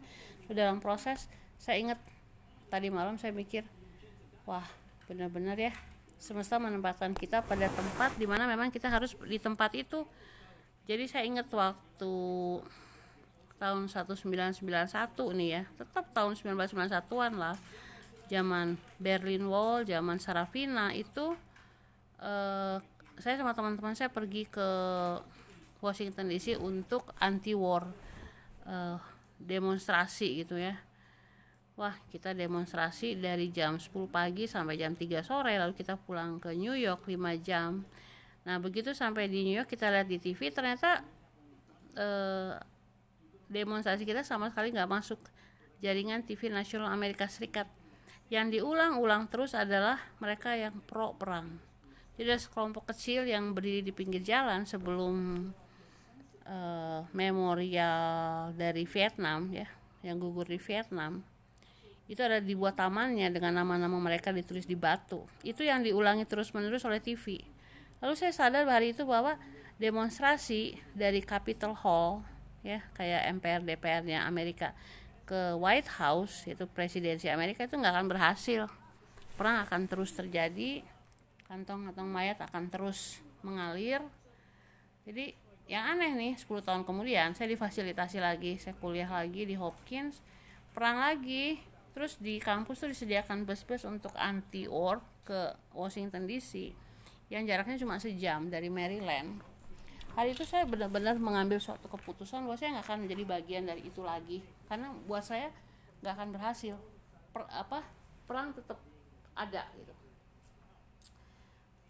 [0.48, 1.28] So, dalam proses
[1.60, 2.00] saya ingat
[2.72, 3.62] tadi malam saya mikir
[4.48, 4.64] wah
[5.04, 5.76] benar-benar ya
[6.16, 10.08] semesta menempatkan kita pada tempat di mana memang kita harus di tempat itu.
[10.88, 12.14] Jadi saya ingat waktu
[13.56, 14.60] tahun 1991
[15.36, 15.62] nih ya.
[15.80, 17.56] Tetap tahun 1991an lah.
[18.26, 21.36] Zaman Berlin Wall zaman Sarafina itu
[22.18, 22.76] eh,
[23.16, 24.68] saya sama teman-teman saya pergi ke
[25.80, 27.86] Washington DC untuk anti war
[28.66, 28.98] eh,
[29.40, 30.76] demonstrasi gitu ya.
[31.76, 36.56] Wah kita demonstrasi dari jam 10 pagi sampai jam 3 sore lalu kita pulang ke
[36.56, 37.14] New York 5
[37.44, 37.84] jam.
[38.48, 41.04] Nah begitu sampai di New York kita lihat di TV ternyata
[41.94, 42.56] eh,
[43.46, 45.20] demonstrasi kita sama sekali nggak masuk
[45.84, 47.68] jaringan TV nasional Amerika Serikat.
[48.26, 51.62] Yang diulang-ulang terus adalah mereka yang pro perang.
[52.18, 55.46] Jadi ada sekelompok kecil yang berdiri di pinggir jalan sebelum
[56.48, 59.68] uh, memorial dari Vietnam ya
[60.02, 61.22] yang gugur di Vietnam.
[62.10, 65.22] Itu ada dibuat tamannya dengan nama-nama mereka ditulis di batu.
[65.46, 67.42] Itu yang diulangi terus-menerus oleh TV
[68.00, 69.40] lalu saya sadar hari itu bahwa
[69.80, 72.24] demonstrasi dari Capitol Hall
[72.66, 74.74] ya kayak MPR DPR-nya Amerika.
[75.22, 78.66] Ke White House itu presidensi Amerika itu nggak akan berhasil.
[79.38, 80.82] Perang akan terus terjadi
[81.46, 84.02] kantong-kantong mayat akan terus mengalir.
[85.06, 85.38] Jadi
[85.70, 90.18] yang aneh nih 10 tahun kemudian saya difasilitasi lagi saya kuliah lagi di Hopkins
[90.74, 91.62] perang lagi.
[91.96, 96.76] Terus di kampus tuh disediakan bus-bus untuk anti war ke Washington DC
[97.32, 99.42] yang jaraknya cuma sejam dari Maryland
[100.16, 104.00] hari itu saya benar-benar mengambil suatu keputusan bahwa saya nggak akan menjadi bagian dari itu
[104.00, 104.40] lagi.
[104.64, 105.52] Karena buat saya
[106.00, 106.74] nggak akan berhasil.
[107.36, 107.84] Per, apa
[108.24, 108.80] perang tetap
[109.36, 109.92] ada gitu.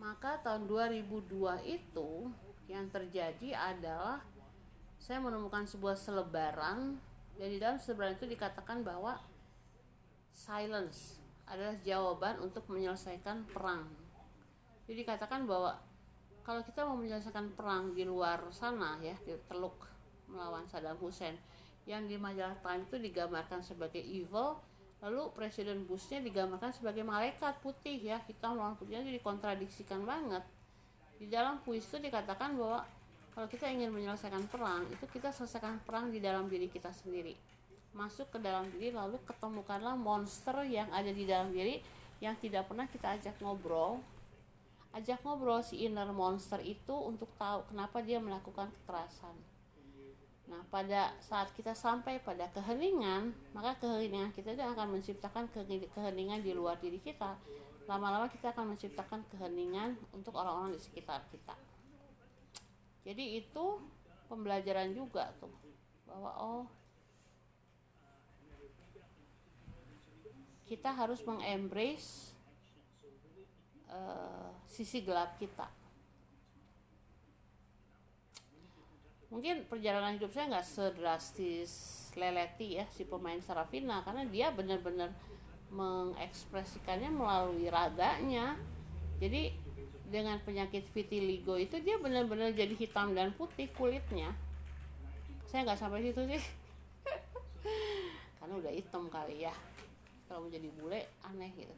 [0.02, 2.10] Maka tahun 2002 itu
[2.66, 4.20] yang terjadi adalah
[4.98, 6.98] saya menemukan sebuah selebaran
[7.38, 9.22] dan di dalam selebaran itu dikatakan bahwa
[10.34, 13.86] silence adalah jawaban untuk menyelesaikan perang.
[14.90, 15.78] Jadi dikatakan bahwa
[16.46, 19.82] kalau kita mau menyelesaikan perang di luar sana ya di Teluk
[20.30, 21.34] melawan Saddam Hussein
[21.90, 24.54] yang di majalah Time itu digambarkan sebagai evil
[25.02, 30.40] lalu Presiden Bushnya digambarkan sebagai malaikat putih ya hitam lawan putihnya jadi kontradiksikan banget.
[31.20, 32.86] Di dalam puisi itu dikatakan bahwa
[33.36, 37.36] kalau kita ingin menyelesaikan perang itu kita selesaikan perang di dalam diri kita sendiri.
[37.92, 41.82] Masuk ke dalam diri lalu ketemukanlah monster yang ada di dalam diri
[42.24, 44.00] yang tidak pernah kita ajak ngobrol
[44.94, 49.34] ajak ngobrol si inner monster itu untuk tahu kenapa dia melakukan kekerasan.
[50.46, 55.50] Nah, pada saat kita sampai pada keheningan, maka keheningan kita itu akan menciptakan
[55.90, 57.34] keheningan di luar diri kita.
[57.90, 61.54] Lama-lama kita akan menciptakan keheningan untuk orang-orang di sekitar kita.
[63.02, 63.82] Jadi itu
[64.30, 65.54] pembelajaran juga tuh
[66.06, 66.64] bahwa oh
[70.66, 72.35] kita harus mengembrace
[73.90, 75.68] uh, sisi gelap kita.
[79.30, 81.72] Mungkin perjalanan hidup saya nggak sedrastis
[82.16, 85.12] leleti ya si pemain Sarafina karena dia benar-benar
[85.68, 88.56] mengekspresikannya melalui raganya
[89.18, 89.50] jadi
[90.06, 94.30] dengan penyakit vitiligo itu dia benar-benar jadi hitam dan putih kulitnya.
[95.50, 96.42] Saya nggak sampai situ sih.
[98.38, 99.54] Karena udah hitam kali ya.
[100.30, 101.74] Kalau menjadi bule aneh gitu.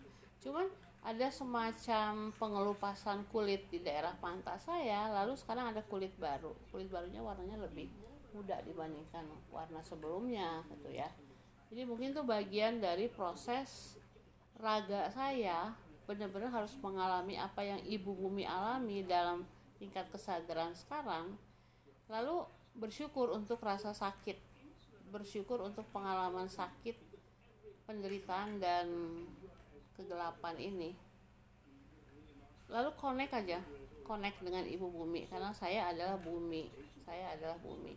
[0.48, 0.68] Cuman
[1.02, 6.52] ada semacam pengelupasan kulit di daerah pantat saya lalu sekarang ada kulit baru.
[6.74, 7.88] Kulit barunya warnanya lebih
[8.34, 11.08] muda dibandingkan warna sebelumnya gitu ya.
[11.68, 13.96] Jadi mungkin itu bagian dari proses
[14.58, 15.72] raga saya
[16.08, 19.44] benar-benar harus mengalami apa yang ibu bumi alami dalam
[19.76, 21.36] tingkat kesadaran sekarang.
[22.08, 24.48] Lalu bersyukur untuk rasa sakit
[25.08, 26.94] bersyukur untuk pengalaman sakit
[27.88, 28.86] penderitaan dan
[29.98, 30.94] kegelapan ini.
[32.70, 33.58] Lalu connect aja
[34.08, 36.72] connect dengan ibu bumi karena saya adalah bumi
[37.08, 37.96] saya adalah bumi.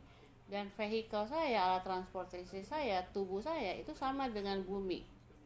[0.52, 5.04] Dan vehikel saya alat transportasi saya tubuh saya itu sama dengan bumi.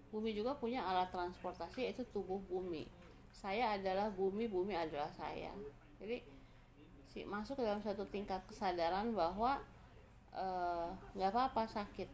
[0.09, 2.85] Bumi juga punya alat transportasi yaitu tubuh bumi.
[3.33, 5.53] Saya adalah bumi bumi adalah saya.
[6.01, 6.21] Jadi
[7.09, 9.61] si masuk dalam satu tingkat kesadaran bahwa
[10.33, 10.87] eh,
[11.17, 12.09] nggak uh, apa-apa sakit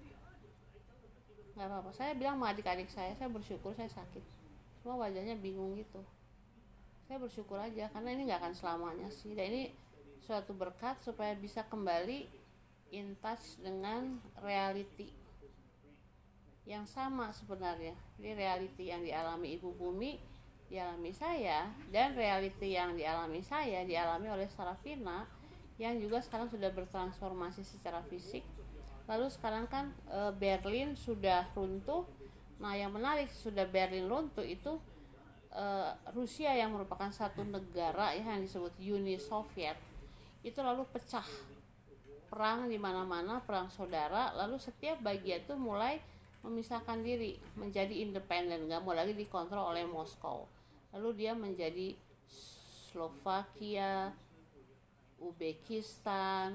[1.61, 1.91] nggak apa-apa.
[1.93, 4.25] Saya bilang sama adik-adik saya saya bersyukur saya sakit.
[4.81, 6.01] Semua wajahnya bingung gitu.
[7.05, 9.37] Saya bersyukur aja karena ini nggak akan selamanya sih.
[9.37, 9.63] Dan ini
[10.25, 12.25] suatu berkat supaya bisa kembali
[12.89, 15.13] in touch dengan reality
[16.65, 17.93] yang sama sebenarnya.
[18.17, 20.17] Jadi reality yang dialami ibu bumi
[20.71, 25.27] dialami saya dan reality yang dialami saya dialami oleh Sarafina
[25.75, 28.39] yang juga sekarang sudah bertransformasi secara fisik
[29.11, 32.07] lalu sekarang kan e, Berlin sudah runtuh.
[32.63, 34.79] Nah yang menarik sudah Berlin runtuh itu
[35.51, 35.65] e,
[36.15, 39.75] Rusia yang merupakan satu negara ya, yang disebut Uni Soviet.
[40.39, 41.27] Itu lalu pecah
[42.31, 45.99] perang di mana-mana, perang saudara, lalu setiap bagian itu mulai
[46.47, 50.47] memisahkan diri, menjadi independen, nggak mau lagi dikontrol oleh Moskow.
[50.95, 51.93] Lalu dia menjadi
[52.89, 54.15] Slovakia,
[55.21, 56.51] Uzbekistan,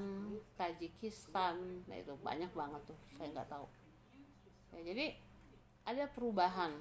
[0.59, 3.67] Tajikistan, nah itu banyak banget tuh, saya nggak tahu.
[4.75, 5.07] Ya, jadi
[5.87, 6.75] ada perubahan,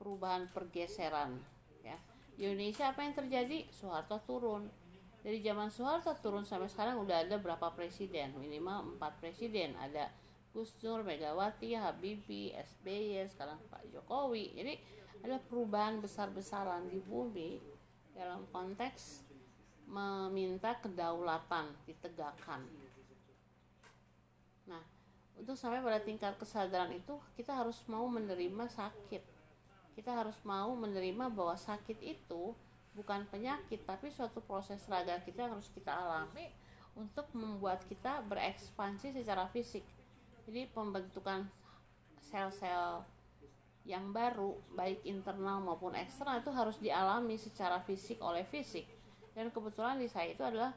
[0.00, 1.36] perubahan pergeseran.
[1.84, 2.00] Ya.
[2.34, 3.68] Di Indonesia apa yang terjadi?
[3.68, 4.72] Soeharto turun,
[5.20, 10.08] dari zaman Soeharto turun sampai sekarang udah ada berapa presiden minimal empat presiden ada
[10.50, 14.74] Gus Dur, Megawati, Habibie, SBY, sekarang Pak Jokowi jadi
[15.20, 17.60] ada perubahan besar-besaran di bumi
[18.16, 19.29] dalam konteks
[19.90, 22.62] meminta kedaulatan ditegakkan.
[24.70, 24.82] Nah
[25.34, 29.22] untuk sampai pada tingkat kesadaran itu kita harus mau menerima sakit.
[29.98, 32.54] Kita harus mau menerima bahwa sakit itu
[32.94, 36.46] bukan penyakit tapi suatu proses raga kita yang harus kita alami
[36.94, 39.82] untuk membuat kita berekspansi secara fisik.
[40.46, 41.50] Jadi pembentukan
[42.30, 43.02] sel-sel
[43.88, 48.99] yang baru baik internal maupun eksternal itu harus dialami secara fisik oleh fisik
[49.34, 50.74] dan kebetulan di saya itu adalah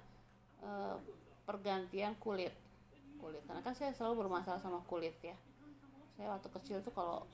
[0.61, 0.69] e,
[1.43, 2.53] pergantian kulit.
[3.17, 5.35] Kulit karena kan saya selalu bermasalah sama kulit ya.
[6.13, 7.25] Saya waktu kecil tuh kalau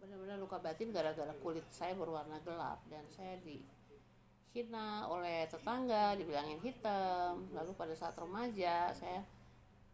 [0.00, 3.60] benar-benar luka batin gara-gara kulit saya berwarna gelap dan saya di
[4.56, 7.48] hina oleh tetangga dibilangin hitam.
[7.56, 9.24] Lalu pada saat remaja saya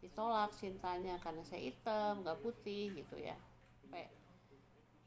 [0.03, 3.39] ditolak cintanya karena saya hitam nggak putih gitu ya.
[3.83, 4.11] Sampai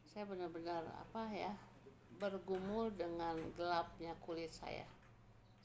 [0.08, 1.52] saya benar-benar apa ya
[2.20, 4.84] bergumul dengan gelapnya kulit saya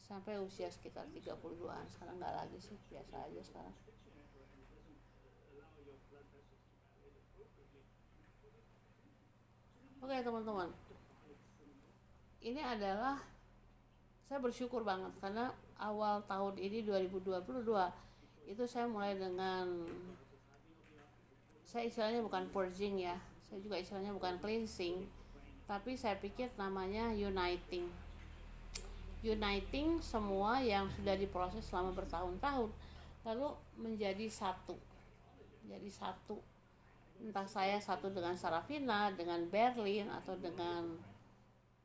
[0.05, 3.77] sampai usia sekitar 32an sekarang nggak lagi sih biasa aja sekarang.
[10.05, 10.69] Oke teman-teman.
[12.45, 13.17] Ini adalah
[14.29, 15.49] saya bersyukur banget karena
[15.81, 17.65] awal tahun ini 2022
[18.45, 19.89] itu saya mulai dengan
[21.65, 23.17] saya istilahnya bukan purging ya
[23.49, 25.09] saya juga istilahnya bukan cleansing
[25.65, 27.89] tapi saya pikir namanya uniting
[29.25, 32.69] uniting semua yang sudah diproses selama bertahun-tahun
[33.25, 33.49] lalu
[33.81, 34.77] menjadi satu.
[35.65, 36.37] Jadi satu.
[37.25, 40.93] Entah saya satu dengan Sarafina dengan Berlin atau dengan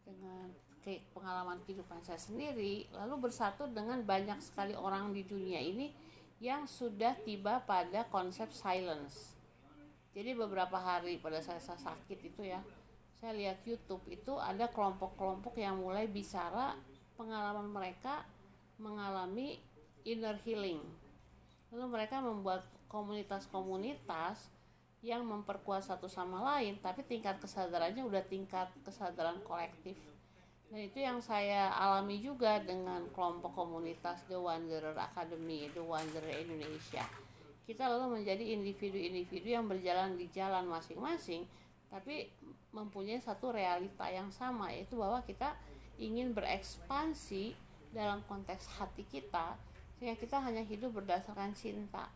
[0.03, 0.51] dengan
[0.83, 5.91] ke pengalaman kehidupan saya sendiri lalu bersatu dengan banyak sekali orang di dunia ini
[6.39, 9.35] yang sudah tiba pada konsep silence.
[10.15, 12.59] Jadi beberapa hari pada saya, saya sakit itu ya
[13.19, 16.79] saya lihat YouTube itu ada kelompok-kelompok yang mulai bicara
[17.19, 18.23] pengalaman mereka
[18.79, 19.59] mengalami
[20.07, 20.79] inner healing
[21.75, 24.47] lalu mereka membuat komunitas-komunitas
[25.03, 29.99] yang memperkuat satu sama lain tapi tingkat kesadarannya udah tingkat kesadaran kolektif
[30.69, 37.01] dan itu yang saya alami juga dengan kelompok komunitas The Wanderer Academy, The Wanderer Indonesia.
[37.65, 41.49] Kita lalu menjadi individu-individu yang berjalan di jalan masing-masing,
[41.89, 42.29] tapi
[42.69, 45.57] mempunyai satu realita yang sama, yaitu bahwa kita
[45.99, 47.53] ingin berekspansi
[47.91, 49.59] dalam konteks hati kita,
[49.99, 52.07] sehingga kita hanya hidup berdasarkan cinta.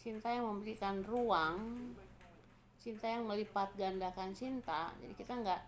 [0.00, 1.92] Cinta yang memberikan ruang,
[2.80, 4.90] cinta yang melipat gandakan cinta.
[4.98, 5.60] Jadi kita nggak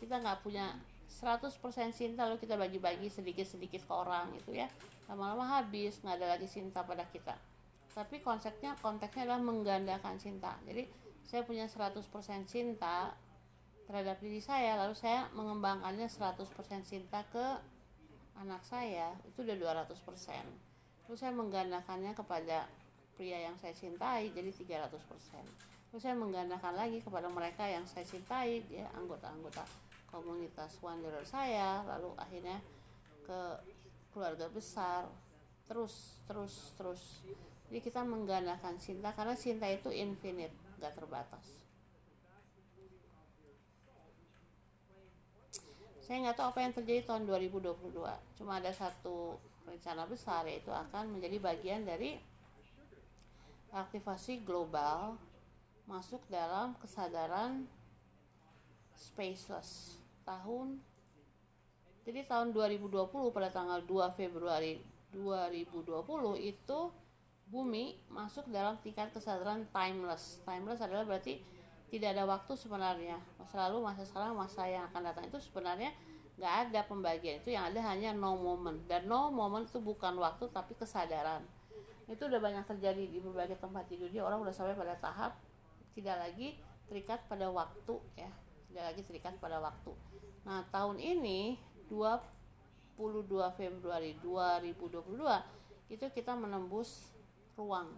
[0.00, 0.76] kita nggak punya
[1.10, 1.50] 100%
[1.90, 4.70] cinta lalu kita bagi-bagi sedikit-sedikit ke orang itu ya
[5.10, 7.34] lama-lama habis nggak ada lagi cinta pada kita
[7.90, 10.86] tapi konsepnya konteksnya adalah menggandakan cinta jadi
[11.26, 12.00] saya punya 100%
[12.46, 13.12] cinta
[13.90, 16.46] terhadap diri saya lalu saya mengembangkannya 100%
[16.86, 17.46] cinta ke
[18.38, 19.90] anak saya itu udah 200%
[21.10, 22.70] terus saya menggandakannya kepada
[23.18, 24.94] pria yang saya cintai jadi 300%
[25.90, 29.66] terus saya menggandakan lagi kepada mereka yang saya cintai ya anggota-anggota
[30.06, 32.62] komunitas wanderer saya lalu akhirnya
[33.26, 33.40] ke
[34.10, 35.06] keluarga besar.
[35.70, 37.02] Terus terus terus.
[37.70, 40.50] Jadi kita menggandakan cinta karena cinta itu infinite
[40.82, 41.59] gak terbatas
[46.10, 47.94] saya nggak tahu apa yang terjadi tahun 2022
[48.34, 52.18] cuma ada satu rencana besar yaitu akan menjadi bagian dari
[53.70, 55.14] aktivasi global
[55.86, 57.62] masuk dalam kesadaran
[58.98, 60.82] spaceless tahun.
[62.02, 62.90] Jadi tahun 2020
[63.30, 64.82] pada tanggal 2 Februari
[65.14, 65.94] 2020
[66.42, 66.80] itu
[67.46, 70.42] bumi masuk dalam tingkat kesadaran timeless.
[70.42, 71.38] Timeless adalah berarti
[71.90, 73.18] tidak ada waktu sebenarnya.
[73.36, 75.90] Masa lalu masa sekarang masa yang akan datang itu sebenarnya
[76.38, 77.42] nggak ada pembagian.
[77.42, 78.78] Itu yang ada hanya no moment.
[78.86, 81.42] Dan no moment itu bukan waktu tapi kesadaran.
[82.06, 84.22] Itu udah banyak terjadi di berbagai tempat di dunia.
[84.22, 85.34] Orang udah sampai pada tahap
[85.98, 86.54] tidak lagi
[86.86, 88.30] terikat pada waktu ya.
[88.70, 89.90] Tidak lagi terikat pada waktu.
[90.46, 91.58] Nah tahun ini
[91.90, 93.26] 22
[93.58, 97.10] Februari 2022 itu kita menembus
[97.58, 97.90] ruang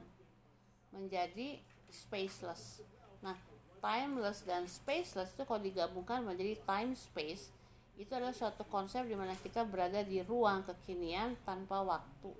[0.97, 1.61] menjadi
[1.93, 2.81] spaceless.
[3.21, 3.52] Nah
[3.83, 7.51] timeless dan spaceless itu kalau digabungkan menjadi time space
[7.99, 12.33] itu adalah suatu konsep di mana kita berada di ruang kekinian tanpa waktu.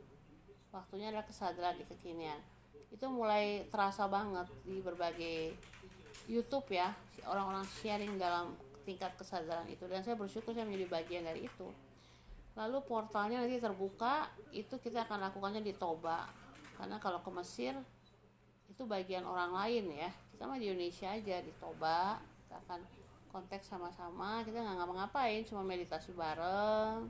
[0.73, 2.41] Waktunya adalah kesadaran di kekinian.
[2.89, 5.53] Itu mulai terasa banget di berbagai
[6.31, 6.95] YouTube ya
[7.29, 8.57] orang-orang sharing dalam
[8.89, 9.85] tingkat kesadaran itu.
[9.85, 11.69] Dan saya bersyukur saya menjadi bagian dari itu.
[12.57, 16.25] Lalu portalnya nanti terbuka itu kita akan lakukannya di Toba.
[16.81, 17.77] Karena kalau ke Mesir
[18.73, 20.11] itu bagian orang lain ya
[20.43, 22.83] kita mah di Indonesia aja di Toba kita akan
[23.31, 27.07] konteks sama-sama kita nggak ngapa-ngapain cuma meditasi bareng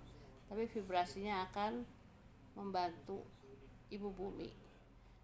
[0.53, 1.81] tapi vibrasinya akan
[2.61, 3.25] membantu
[3.89, 4.53] ibu bumi.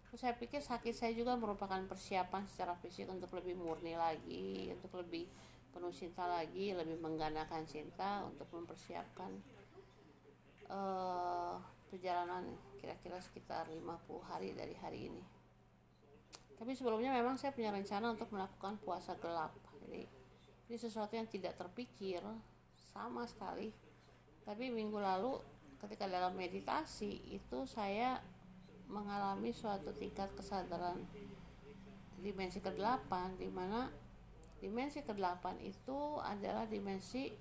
[0.09, 5.05] Terus saya pikir sakit saya juga merupakan persiapan secara fisik untuk lebih murni lagi untuk
[5.05, 5.29] lebih
[5.69, 9.29] penuh cinta lagi lebih menggandakan cinta untuk mempersiapkan
[10.65, 11.61] uh,
[11.93, 13.85] perjalanan kira-kira sekitar 50
[14.25, 15.38] hari dari hari ini
[16.59, 19.55] tapi sebelumnya memang saya punya rencana untuk melakukan puasa gelap.
[19.87, 20.03] Jadi
[20.67, 22.19] ini sesuatu yang tidak terpikir
[22.91, 23.71] sama sekali.
[24.43, 25.39] Tapi minggu lalu
[25.79, 28.19] ketika dalam meditasi itu saya
[28.91, 30.99] mengalami suatu tingkat kesadaran
[32.19, 33.87] dimensi ke-8 di mana
[34.59, 37.31] dimensi ke-8 itu adalah dimensi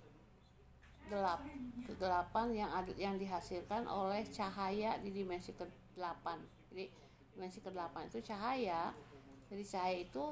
[1.09, 1.43] gelap
[1.89, 6.27] kegelapan yang ada, yang dihasilkan oleh cahaya di dimensi ke-8
[6.71, 6.87] jadi
[7.35, 8.93] dimensi ke-8 itu cahaya
[9.49, 10.24] jadi cahaya itu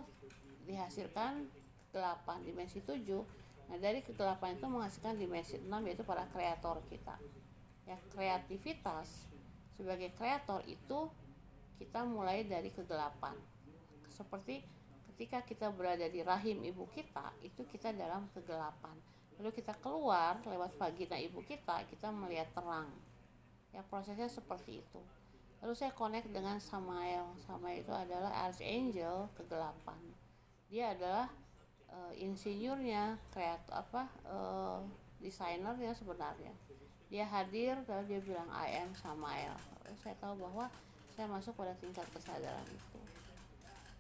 [0.69, 1.49] dihasilkan
[1.89, 3.01] kegelapan dimensi 7
[3.67, 7.19] nah dari kegelapan itu menghasilkan dimensi 6 yaitu para kreator kita.
[7.83, 9.27] Ya kreativitas
[9.75, 11.11] sebagai kreator itu
[11.81, 13.35] kita mulai dari kegelapan
[14.07, 14.63] seperti
[15.13, 18.95] ketika kita berada di rahim ibu kita itu kita dalam kegelapan.
[19.41, 22.89] Lalu kita keluar lewat vagina ibu kita kita melihat terang.
[23.75, 25.01] Ya prosesnya seperti itu
[25.63, 30.01] lalu saya connect dengan Samael Samael itu adalah archangel kegelapan.
[30.69, 31.31] Dia adalah
[31.91, 34.81] uh, insinyurnya kreator apa uh,
[35.23, 36.53] desainernya sebenarnya.
[37.07, 39.55] Dia hadir lalu dia bilang I am Samael.
[39.87, 40.67] Lalu saya tahu bahwa
[41.15, 43.01] saya masuk pada tingkat kesadaran itu.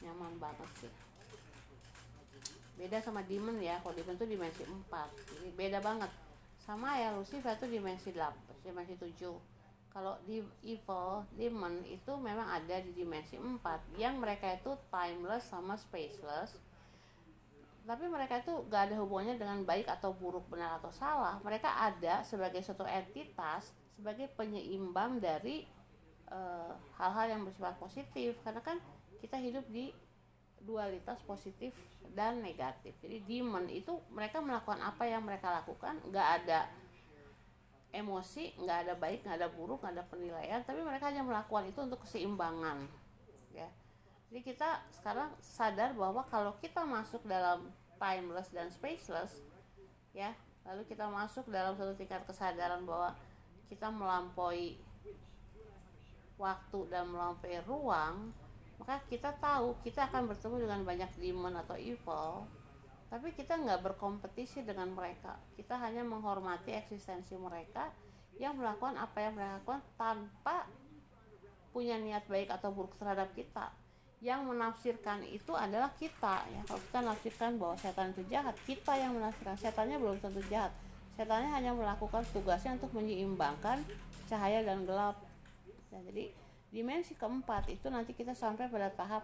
[0.04, 0.92] Nyaman banget sih.
[2.76, 4.92] Beda sama demon ya kalau demon itu dimensi 4
[5.32, 6.12] jadi beda banget.
[6.60, 9.55] Sama ya Lucifer itu dimensi 8 dimensi 7
[9.96, 15.72] kalau di evil demon itu memang ada di dimensi 4 yang mereka itu timeless sama
[15.72, 16.60] spaceless.
[17.88, 21.40] Tapi mereka itu gak ada hubungannya dengan baik atau buruk benar atau salah.
[21.40, 25.64] Mereka ada sebagai suatu entitas sebagai penyeimbang dari
[26.28, 28.36] eh, hal-hal yang bersifat positif.
[28.44, 28.76] Karena kan
[29.24, 29.96] kita hidup di
[30.60, 31.72] dualitas positif
[32.12, 32.92] dan negatif.
[33.00, 36.68] Jadi demon itu mereka melakukan apa yang mereka lakukan gak ada
[37.96, 41.80] emosi nggak ada baik nggak ada buruk nggak ada penilaian tapi mereka hanya melakukan itu
[41.80, 42.84] untuk keseimbangan
[43.52, 43.68] ya.
[44.26, 49.40] Jadi kita sekarang sadar bahwa kalau kita masuk dalam timeless dan spaceless
[50.12, 50.32] ya
[50.66, 53.14] lalu kita masuk dalam satu tingkat kesadaran bahwa
[53.70, 54.76] kita melampaui
[56.36, 58.34] waktu dan melampaui ruang
[58.76, 62.44] maka kita tahu kita akan bertemu dengan banyak demon atau evil
[63.06, 65.38] tapi kita nggak berkompetisi dengan mereka.
[65.54, 67.94] Kita hanya menghormati eksistensi mereka
[68.36, 70.66] yang melakukan apa yang mereka lakukan tanpa
[71.70, 73.70] punya niat baik atau buruk terhadap kita.
[74.18, 76.60] Yang menafsirkan itu adalah kita ya.
[76.66, 79.54] Kalau kita menafsirkan bahwa setan itu jahat kita yang menafsirkan.
[79.54, 80.72] Setannya belum tentu jahat.
[81.14, 83.86] Setannya hanya melakukan tugasnya untuk menyeimbangkan
[84.26, 85.16] cahaya dan gelap.
[85.94, 86.34] Nah, jadi
[86.74, 89.22] dimensi keempat itu nanti kita sampai pada tahap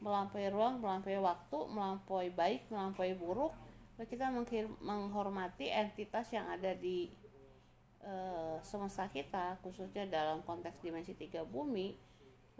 [0.00, 3.52] melampaui ruang melampaui waktu melampaui baik melampaui buruk
[4.00, 4.32] kita
[4.80, 7.12] menghormati entitas yang ada di
[8.00, 11.92] uh, semesta kita khususnya dalam konteks dimensi tiga bumi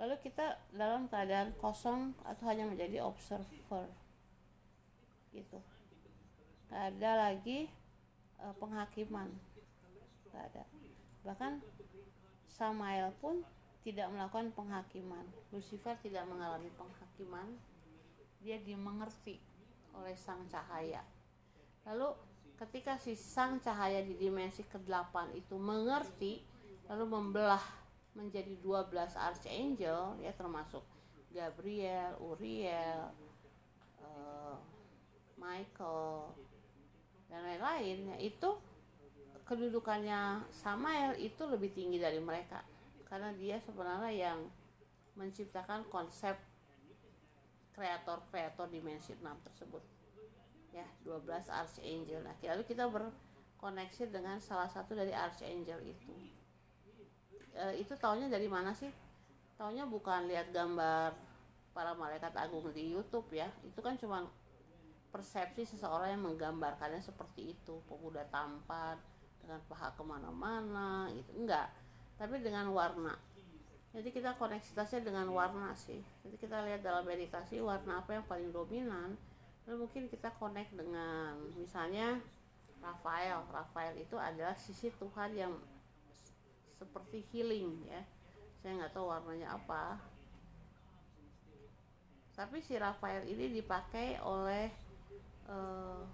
[0.00, 3.84] lalu kita dalam keadaan kosong atau hanya menjadi observer.
[5.28, 5.60] Gitu.
[6.72, 7.68] Gak ada lagi
[8.40, 9.28] uh, penghakiman.
[10.32, 10.64] Gak ada.
[11.20, 11.60] Bahkan
[12.48, 13.44] Samael pun
[13.84, 15.28] tidak melakukan penghakiman.
[15.52, 17.09] Lucifer tidak mengalami penghakiman
[18.40, 19.36] dia dimengerti
[19.96, 21.04] oleh sang cahaya.
[21.84, 22.14] Lalu
[22.60, 26.44] ketika si sang cahaya di dimensi ke-8 itu mengerti
[26.92, 27.62] lalu membelah
[28.12, 30.82] menjadi 12 archangel ya termasuk
[31.30, 33.14] Gabriel, Uriel,
[34.02, 34.58] uh,
[35.38, 36.34] Michael
[37.30, 38.50] dan lain-lain itu
[39.46, 42.62] kedudukannya Samael itu lebih tinggi dari mereka.
[43.06, 44.38] Karena dia sebenarnya yang
[45.14, 46.38] menciptakan konsep
[47.80, 49.80] kreator-kreator dimensi 6 tersebut.
[50.76, 52.20] Ya 12 archangel.
[52.20, 56.12] Nah lalu kita berkoneksi dengan salah satu dari archangel itu.
[57.56, 58.92] E, itu taunya dari mana sih?
[59.56, 61.16] Taunya bukan lihat gambar
[61.72, 63.48] para malaikat agung di YouTube ya.
[63.64, 64.28] Itu kan cuma
[65.08, 67.80] persepsi seseorang yang menggambarkannya seperti itu.
[67.88, 69.00] Pemuda tampan
[69.40, 71.32] dengan paha ke mana-mana gitu.
[71.32, 71.72] Enggak.
[72.20, 73.16] Tapi dengan warna
[73.90, 75.98] jadi kita koneksitasnya dengan warna sih.
[76.22, 79.18] Jadi kita lihat dalam meditasi warna apa yang paling dominan
[79.66, 82.22] lalu mungkin kita connect dengan misalnya
[82.78, 83.42] Rafael.
[83.50, 85.52] Rafael itu adalah sisi Tuhan yang
[86.78, 88.02] seperti healing ya.
[88.62, 89.98] Saya nggak tahu warnanya apa.
[92.38, 94.70] Tapi si Rafael ini dipakai oleh
[95.50, 96.06] uh,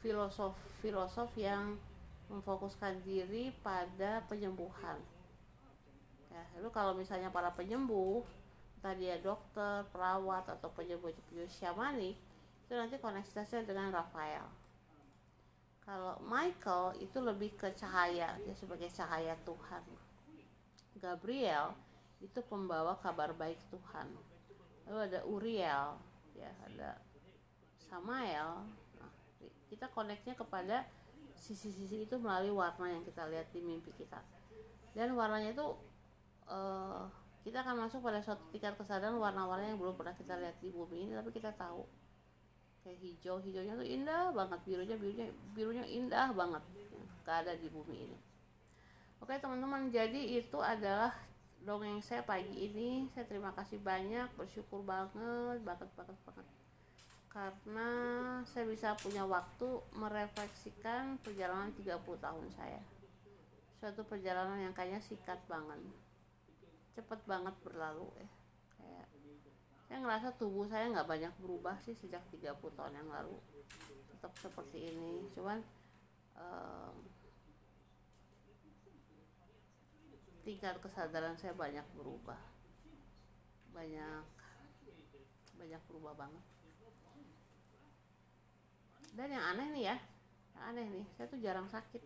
[0.00, 1.74] filosof filosof yang
[2.30, 4.98] memfokuskan diri pada penyembuhan
[6.36, 8.20] ya lalu kalau misalnya para penyembuh
[8.76, 11.08] entah dia dokter perawat atau penyembuh
[11.48, 12.20] syamanik
[12.66, 14.44] itu nanti koneksitasnya dengan Rafael.
[15.86, 19.86] Kalau Michael itu lebih ke cahaya dia sebagai cahaya Tuhan.
[20.98, 21.72] Gabriel
[22.18, 24.10] itu pembawa kabar baik Tuhan.
[24.90, 25.86] Lalu ada Uriel
[26.34, 26.98] ya ada
[27.86, 28.66] Samael.
[28.98, 29.12] Nah,
[29.70, 30.82] kita koneknya kepada
[31.38, 34.18] sisi-sisi itu melalui warna yang kita lihat di mimpi kita.
[34.90, 35.66] Dan warnanya itu
[36.50, 37.06] uh,
[37.46, 41.06] kita akan masuk pada suatu tingkat kesadaran warna-warna yang belum pernah kita lihat di bumi
[41.06, 41.86] ini tapi kita tahu.
[42.82, 46.62] Kayak hijau hijaunya tuh indah banget birunya birunya birunya indah banget
[47.22, 48.18] gak ada di bumi ini.
[49.22, 51.14] Oke teman-teman jadi itu adalah
[51.62, 53.06] dongeng saya pagi ini.
[53.14, 56.46] Saya terima kasih banyak bersyukur banget banget banget banget.
[57.30, 57.90] Karena
[58.42, 62.82] saya bisa punya waktu merefleksikan perjalanan 30 tahun saya.
[63.78, 65.78] Suatu perjalanan yang kayaknya sikat banget
[66.96, 68.28] cepet banget berlalu ya
[68.80, 69.06] kayak
[69.86, 73.38] saya ngerasa tubuh saya nggak banyak berubah sih sejak 30 tahun yang lalu.
[74.10, 75.30] Tetap seperti ini.
[75.30, 75.62] Cuman
[76.34, 77.06] um,
[80.42, 82.38] tingkat kesadaran saya banyak berubah.
[83.70, 84.26] Banyak
[85.54, 86.44] banyak berubah banget.
[89.14, 89.96] Dan yang aneh nih ya
[90.52, 92.02] yang aneh nih saya tuh jarang sakit.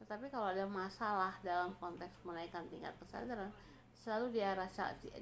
[0.00, 3.52] Tetapi kalau ada masalah dalam konteks menaikkan tingkat kesadaran
[4.02, 4.68] selalu di arah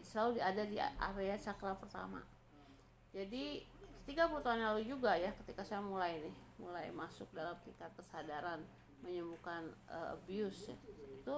[0.02, 2.24] selalu ada di area cakra pertama.
[3.12, 3.60] Jadi
[4.08, 8.64] 30 tahun lalu juga ya ketika saya mulai nih mulai masuk dalam tingkat kesadaran
[9.02, 10.76] menyembuhkan uh, abuse ya,
[11.18, 11.36] itu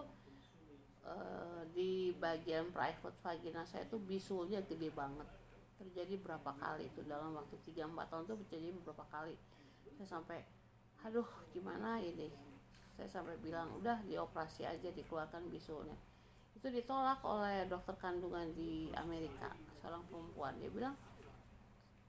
[1.05, 5.29] uh, di bagian private vagina saya itu bisulnya gede banget.
[5.75, 9.37] Terjadi berapa kali itu dalam waktu 3-4 tahun itu terjadi beberapa kali.
[10.01, 10.41] Saya sampai
[11.05, 12.33] aduh gimana ini?
[12.95, 15.99] Saya sampai bilang udah dioperasi aja dikeluarkan bisulnya
[16.55, 19.51] itu ditolak oleh dokter kandungan di Amerika
[19.83, 20.55] seorang perempuan.
[20.63, 20.97] Dia bilang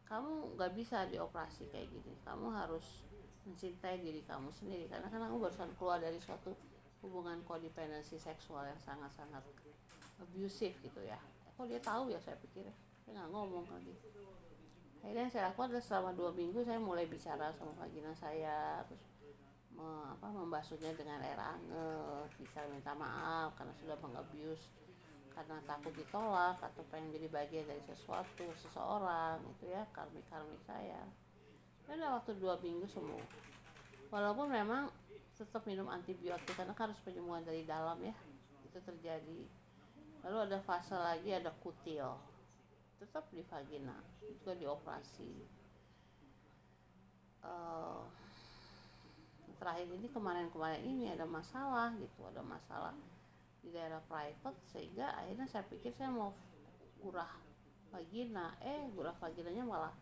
[0.05, 2.13] kamu nggak bisa dioperasi kayak gini.
[2.21, 3.03] Kamu harus
[3.43, 4.85] mencintai diri kamu sendiri.
[4.87, 6.53] Karena kan kamu barusan keluar dari suatu
[7.01, 9.41] hubungan kodependensi seksual yang sangat-sangat
[10.21, 11.17] abusive gitu ya.
[11.57, 12.69] Kok dia tahu ya saya pikir.
[13.05, 13.93] Dia nggak ngomong lagi.
[15.05, 19.05] Akhirnya saya lakukan adalah selama dua minggu saya mulai bicara sama vagina saya terus
[19.75, 24.71] me, apa membasuhnya dengan air anget bisa minta maaf karena sudah mengabius
[25.35, 31.03] karena takut ditolak atau pengen jadi bagian dari sesuatu seseorang itu ya karmi karmi saya
[31.85, 33.21] dan waktu dua minggu semua.
[34.09, 34.89] Walaupun memang
[35.37, 38.15] tetap minum antibiotik karena harus penyembuhan dari dalam ya
[38.65, 39.41] itu terjadi.
[40.25, 42.15] Lalu ada fase lagi ada kutil.
[42.97, 45.31] Tetap di vagina juga dioperasi
[47.43, 48.01] uh,
[49.55, 52.93] terakhir ini kemarin-kemarin ini ada masalah gitu ada masalah
[53.65, 56.29] di daerah private sehingga akhirnya saya pikir saya mau
[57.01, 57.29] gurah
[57.89, 58.53] vagina.
[58.61, 59.93] Eh gurah vaginanya malah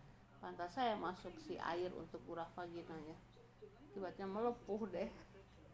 [0.43, 3.15] pantas saya masuk si air untuk gurah vaginanya.
[3.95, 5.09] Tiba-tiba melepuh deh.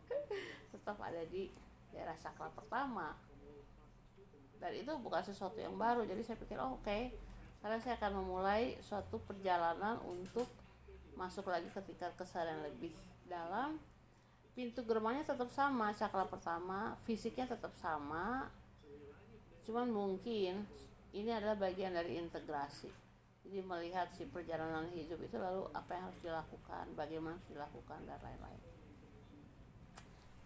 [0.76, 1.50] Tetap ada di
[1.90, 3.18] daerah sakral pertama.
[4.62, 6.06] Dan itu bukan sesuatu yang baru.
[6.06, 6.86] Jadi saya pikir oh, oke.
[6.86, 7.10] Okay.
[7.60, 10.48] karena saya akan memulai suatu perjalanan untuk
[11.20, 12.96] masuk lagi ke tingkat kesadaran lebih
[13.30, 13.78] dalam
[14.58, 18.50] pintu gerbangnya tetap sama cakra pertama fisiknya tetap sama.
[19.64, 20.66] Cuman mungkin
[21.14, 22.90] ini adalah bagian dari integrasi.
[23.46, 28.20] Jadi melihat si perjalanan hidup itu lalu apa yang harus dilakukan bagaimana harus dilakukan dan
[28.20, 28.62] lain-lain.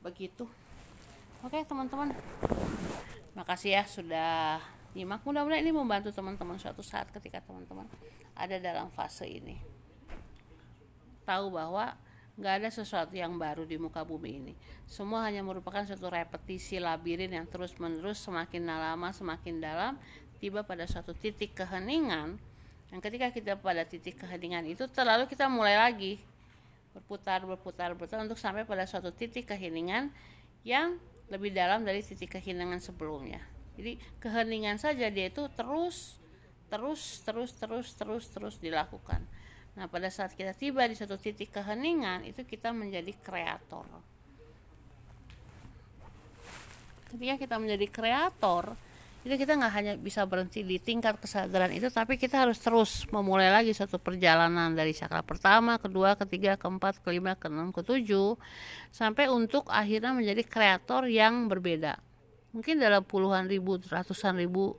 [0.03, 0.45] Begitu.
[1.43, 2.11] Oke teman-teman.
[3.33, 4.61] Makasih ya sudah
[4.93, 5.25] nyimak.
[5.25, 7.89] Mudah-mudahan ini membantu teman-teman suatu saat ketika teman-teman
[8.37, 9.57] ada dalam fase ini.
[11.25, 11.95] Tahu bahwa
[12.33, 14.53] nggak ada sesuatu yang baru di muka bumi ini.
[14.89, 19.93] Semua hanya merupakan suatu repetisi labirin yang terus-menerus semakin lama semakin dalam
[20.41, 22.41] tiba pada suatu titik keheningan.
[22.89, 26.21] Dan ketika kita pada titik keheningan itu terlalu kita mulai lagi
[26.93, 30.13] berputar berputar berputar untuk sampai pada suatu titik keheningan
[30.61, 33.41] yang lebih dalam dari titik keheningan sebelumnya.
[33.77, 36.21] Jadi keheningan saja dia itu terus
[36.69, 39.21] terus terus terus terus terus dilakukan
[39.73, 43.89] Nah, pada saat kita tiba di satu titik keheningan, itu kita menjadi kreator.
[47.09, 48.77] Ketika kita menjadi kreator,
[49.23, 53.49] itu kita nggak hanya bisa berhenti di tingkat kesadaran itu, tapi kita harus terus memulai
[53.49, 58.37] lagi satu perjalanan dari cakra pertama, kedua, ketiga, keempat, kelima, keenam, ketujuh,
[58.93, 61.97] sampai untuk akhirnya menjadi kreator yang berbeda.
[62.53, 64.77] Mungkin dalam puluhan ribu, ratusan ribu,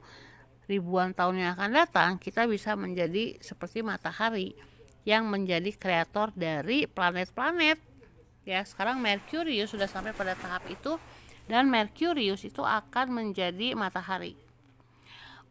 [0.70, 4.54] ribuan tahun yang akan datang, kita bisa menjadi seperti matahari
[5.04, 7.76] yang menjadi kreator dari planet-planet.
[8.44, 10.96] Ya, sekarang Merkurius sudah sampai pada tahap itu
[11.48, 14.36] dan Merkurius itu akan menjadi matahari.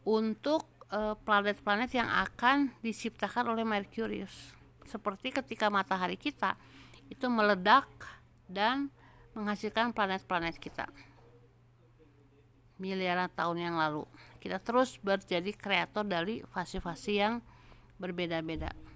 [0.02, 4.54] Untuk eh, planet-planet yang akan diciptakan oleh Merkurius.
[4.84, 6.58] Seperti ketika matahari kita
[7.08, 7.88] itu meledak
[8.50, 8.90] dan
[9.34, 10.86] menghasilkan planet-planet kita.
[12.78, 14.06] Miliaran tahun yang lalu.
[14.42, 17.40] Kita terus berjadi kreator dari fase-fase yang
[17.96, 18.93] berbeda-beda.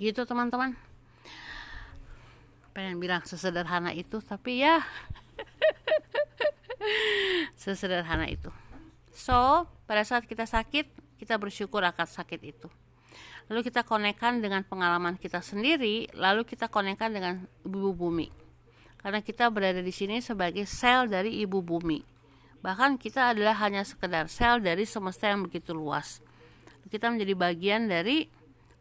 [0.00, 0.72] Gitu teman-teman.
[2.72, 4.80] Pengen bilang sesederhana itu tapi ya.
[7.60, 8.48] Sesederhana itu.
[9.12, 10.88] So pada saat kita sakit
[11.20, 12.72] kita bersyukur akan sakit itu.
[13.52, 18.32] Lalu kita konekkan dengan pengalaman kita sendiri lalu kita konekkan dengan ibu bumi.
[18.96, 22.00] Karena kita berada di sini sebagai sel dari ibu bumi.
[22.64, 26.24] Bahkan kita adalah hanya sekedar sel dari semesta yang begitu luas.
[26.88, 28.39] Kita menjadi bagian dari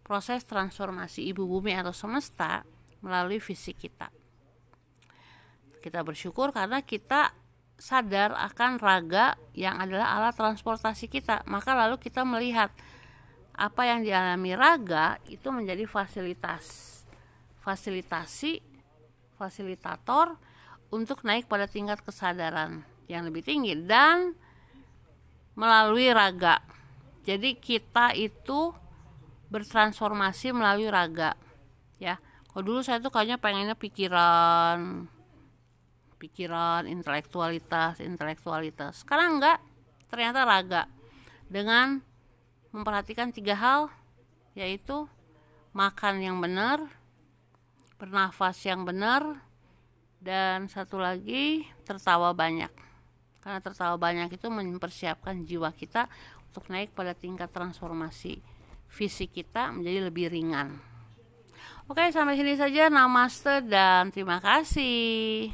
[0.09, 2.65] proses transformasi ibu bumi atau semesta
[3.05, 4.09] melalui fisik kita.
[5.85, 7.29] Kita bersyukur karena kita
[7.77, 11.45] sadar akan raga yang adalah alat transportasi kita.
[11.45, 12.73] Maka lalu kita melihat
[13.53, 16.97] apa yang dialami raga itu menjadi fasilitas
[17.61, 18.65] fasilitasi
[19.37, 20.39] fasilitator
[20.89, 24.33] untuk naik pada tingkat kesadaran yang lebih tinggi dan
[25.53, 26.63] melalui raga.
[27.23, 28.73] Jadi kita itu
[29.49, 31.33] bertransformasi melalui raga
[31.97, 32.17] ya.
[32.49, 35.05] Kalau dulu saya tuh kayaknya pengennya pikiran
[36.17, 39.05] pikiran intelektualitas intelektualitas.
[39.05, 39.61] Sekarang enggak
[40.09, 40.83] ternyata raga.
[41.49, 42.01] Dengan
[42.69, 43.81] memperhatikan tiga hal
[44.53, 45.09] yaitu
[45.73, 46.81] makan yang benar
[47.97, 49.43] bernafas yang benar
[50.21, 52.71] dan satu lagi tertawa banyak.
[53.39, 56.05] Karena tertawa banyak itu mempersiapkan jiwa kita
[56.49, 58.41] untuk naik pada tingkat transformasi
[58.91, 60.75] fisik kita menjadi lebih ringan.
[61.87, 62.91] Oke, sampai sini saja.
[62.91, 65.47] Namaste dan terima kasih.